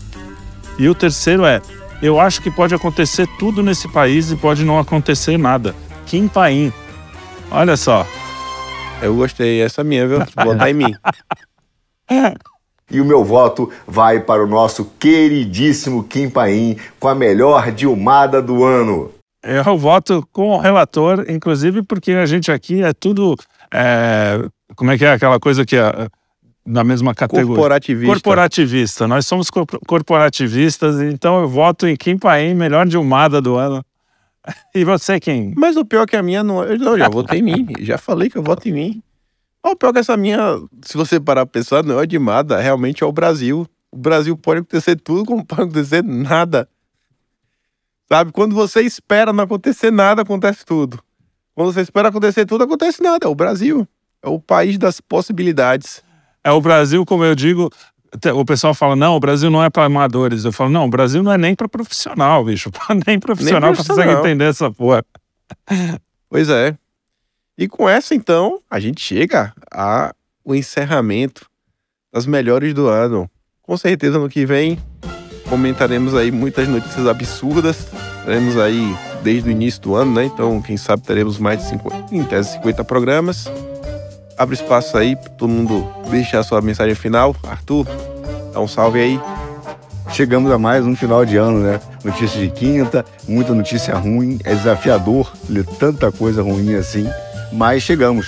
[0.77, 1.61] E o terceiro é:
[2.01, 5.75] Eu acho que pode acontecer tudo nesse país e pode não acontecer nada.
[6.05, 6.73] Kim Paim.
[7.51, 8.05] Olha só,
[9.01, 10.19] eu gostei, essa é minha, viu?
[10.43, 10.95] Votar em mim.
[12.91, 18.41] E o meu voto vai para o nosso queridíssimo Kim Paim com a melhor Dilmada
[18.41, 19.11] do ano.
[19.43, 23.35] Eu voto com o relator, inclusive porque a gente aqui é tudo.
[23.71, 24.43] É,
[24.75, 26.09] como é que é aquela coisa que é
[26.65, 27.47] na mesma categoria?
[27.47, 28.13] Corporativista.
[28.13, 29.07] Corporativista.
[29.07, 29.49] Nós somos
[29.87, 33.83] corporativistas, então eu voto em Kim Paim, melhor Dilmada do ano.
[34.73, 35.53] E você quem?
[35.55, 36.63] Mas o pior é que a minha não.
[36.63, 37.67] Eu não, já votei em mim.
[37.81, 39.03] Já falei que eu voto em mim.
[39.63, 40.39] O pior é que essa minha,
[40.81, 42.59] se você parar pra pensar, não é de nada.
[42.59, 43.67] Realmente é o Brasil.
[43.91, 46.67] O Brasil pode acontecer tudo, como pode acontecer nada.
[48.11, 48.31] Sabe?
[48.31, 50.99] Quando você espera não acontecer nada, acontece tudo.
[51.53, 53.25] Quando você espera acontecer tudo, acontece nada.
[53.25, 53.87] É o Brasil.
[54.23, 56.03] É o país das possibilidades.
[56.43, 57.69] É o Brasil, como eu digo,
[58.33, 60.45] o pessoal fala, não, o Brasil não é para amadores.
[60.45, 62.71] Eu falo, não, o Brasil não é nem para profissional, bicho.
[63.05, 64.19] Nem profissional consegue profissional.
[64.19, 65.03] entender essa porra.
[66.29, 66.77] Pois é.
[67.57, 71.45] E com essa, então, a gente chega ao encerramento
[72.11, 73.29] das melhores do ano.
[73.61, 74.79] Com certeza, no que vem,
[75.49, 77.87] comentaremos aí muitas notícias absurdas.
[78.23, 80.25] Teremos aí desde o início do ano, né?
[80.25, 83.49] Então, quem sabe teremos mais de 50, em tese 50 programas.
[84.37, 87.35] Abre espaço aí para todo mundo deixar sua mensagem final.
[87.43, 87.85] Arthur,
[88.53, 89.19] dá um salve aí.
[90.11, 91.79] Chegamos a mais um final de ano, né?
[92.03, 94.39] Notícia de quinta, muita notícia ruim.
[94.43, 97.09] É desafiador ler tanta coisa ruim assim,
[97.51, 98.27] mas chegamos.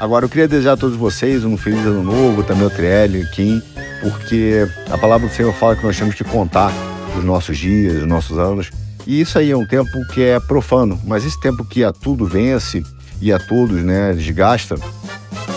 [0.00, 3.62] Agora eu queria desejar a todos vocês um feliz ano novo, também ao Trielle, Kim,
[4.00, 6.72] porque a palavra do Senhor fala que nós temos que contar
[7.18, 8.70] os nossos dias, os nossos anos.
[9.06, 12.24] E isso aí é um tempo que é profano, mas esse tempo que a tudo
[12.24, 12.82] vence
[13.20, 14.76] e a todos, né, desgasta,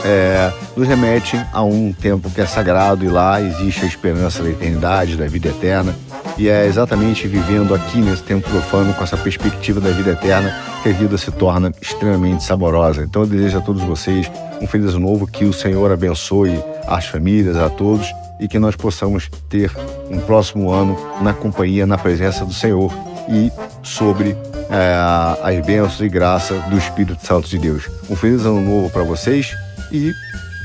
[0.03, 4.49] é, nos remete a um tempo que é sagrado e lá existe a esperança da
[4.49, 5.95] eternidade, da vida eterna.
[6.37, 10.89] E é exatamente vivendo aqui nesse tempo profano, com essa perspectiva da vida eterna, que
[10.89, 13.03] a vida se torna extremamente saborosa.
[13.03, 14.29] Então eu desejo a todos vocês
[14.61, 18.07] um feliz ano novo, que o Senhor abençoe as famílias, a todos,
[18.39, 19.71] e que nós possamos ter
[20.09, 22.91] um próximo ano na companhia, na presença do Senhor
[23.29, 23.51] e
[23.83, 24.35] sobre
[24.69, 24.95] é,
[25.41, 27.89] as bênçãos e graça do Espírito Santo de Deus.
[28.09, 29.55] Um feliz ano novo para vocês
[29.91, 30.11] e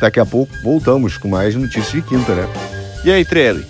[0.00, 2.48] daqui a pouco voltamos com mais notícias de quinta, né?
[3.04, 3.66] E aí, Trelli?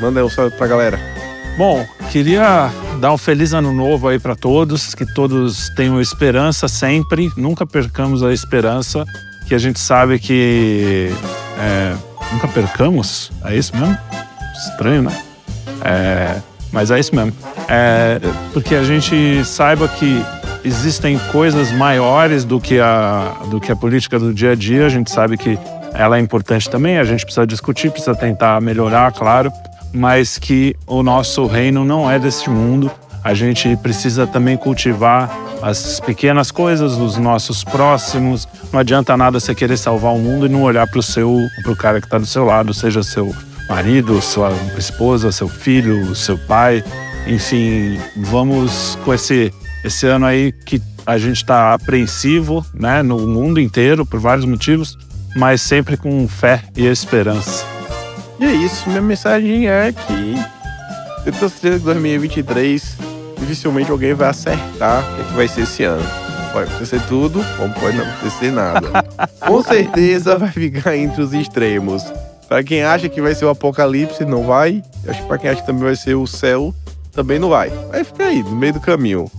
[0.00, 1.19] Manda um salve pra galera.
[1.56, 2.70] Bom, queria
[3.00, 8.22] dar um feliz ano novo aí para todos, que todos tenham esperança sempre, nunca percamos
[8.22, 9.04] a esperança,
[9.46, 11.10] que a gente sabe que
[11.58, 11.94] é,
[12.32, 13.96] nunca percamos, é isso mesmo?
[14.54, 15.22] Estranho, né?
[15.84, 16.40] É,
[16.72, 17.32] mas é isso mesmo.
[17.68, 18.20] É,
[18.52, 20.24] porque a gente saiba que
[20.64, 24.88] existem coisas maiores do que, a, do que a política do dia a dia, a
[24.88, 25.58] gente sabe que
[25.94, 29.52] ela é importante também, a gente precisa discutir, precisa tentar melhorar, claro,
[29.92, 32.90] mas que o nosso reino não é deste mundo.
[33.22, 35.30] A gente precisa também cultivar
[35.62, 38.48] as pequenas coisas dos nossos próximos.
[38.72, 41.72] Não adianta nada você querer salvar o mundo e não olhar para o seu, para
[41.72, 43.34] o cara que está do seu lado, seja seu
[43.68, 46.82] marido, sua esposa, seu filho, seu pai.
[47.26, 49.52] Enfim, vamos com esse
[49.84, 54.96] esse ano aí que a gente está apreensivo, né, no mundo inteiro por vários motivos,
[55.34, 57.79] mas sempre com fé e esperança.
[58.40, 60.34] E é isso, minha mensagem é que
[61.26, 62.96] eu tenho certeza que 2023
[63.38, 66.02] dificilmente alguém vai acertar o que, é que vai ser esse ano.
[66.50, 68.88] Pode acontecer tudo, como pode não acontecer nada.
[69.46, 72.02] Com certeza vai ficar entre os extremos.
[72.48, 74.82] Para quem acha que vai ser o apocalipse, não vai.
[75.06, 76.74] Acho que para quem acha que também vai ser o céu,
[77.12, 77.68] também não vai.
[77.90, 79.30] Vai ficar aí, no meio do caminho.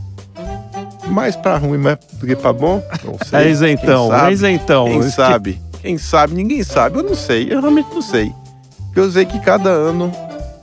[1.08, 2.82] Mais para ruim mais do que para bom?
[3.04, 3.39] Não sei.
[3.39, 4.30] É isentão, Quem sabe?
[4.30, 4.86] é isentão.
[4.86, 5.62] Quem sabe?
[5.82, 6.34] Quem sabe?
[6.36, 6.99] Ninguém sabe.
[6.99, 7.52] Eu não sei.
[7.52, 8.32] Eu realmente não sei.
[8.96, 10.12] Eu sei que cada ano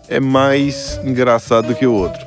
[0.08, 2.20] é mais engraçado do que o outro.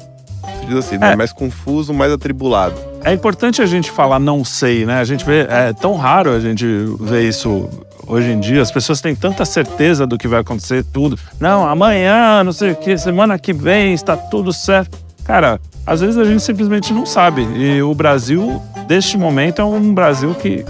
[0.59, 1.13] Se diz assim, né?
[1.13, 1.15] É.
[1.15, 2.75] mais confuso, mais atribulado.
[3.03, 4.99] É importante a gente falar não sei, né?
[4.99, 6.65] A gente vê, é tão raro a gente
[6.99, 7.69] ver isso
[8.07, 8.61] hoje em dia.
[8.61, 11.17] As pessoas têm tanta certeza do que vai acontecer, tudo.
[11.39, 14.97] Não, amanhã, não sei o que, semana que vem está tudo certo.
[15.23, 17.41] Cara, às vezes a gente simplesmente não sabe.
[17.55, 20.65] E o Brasil, deste momento, é um Brasil que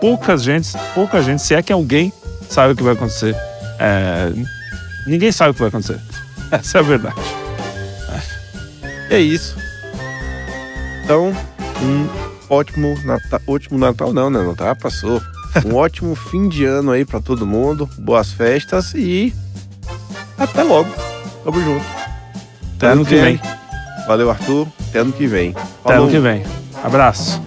[0.00, 2.12] poucas gente, pouca gente, se é que alguém
[2.48, 3.36] sabe o que vai acontecer.
[3.78, 4.32] É,
[5.06, 6.00] ninguém sabe o que vai acontecer.
[6.50, 7.16] Essa é a verdade.
[9.10, 9.56] É isso.
[11.04, 11.32] Então,
[11.82, 12.08] um
[12.50, 13.40] ótimo Natal.
[13.46, 14.42] Ótimo Natal não, né?
[14.42, 15.22] Natal passou.
[15.64, 17.88] Um ótimo fim de ano aí pra todo mundo.
[17.98, 19.32] Boas festas e
[20.36, 20.90] até logo.
[21.44, 21.84] Tamo junto.
[22.76, 23.40] Até ano que vem.
[24.06, 24.66] Valeu, Arthur.
[24.88, 25.54] Até ano que vem.
[25.84, 26.44] Até ano que vem.
[26.82, 27.40] Abraço.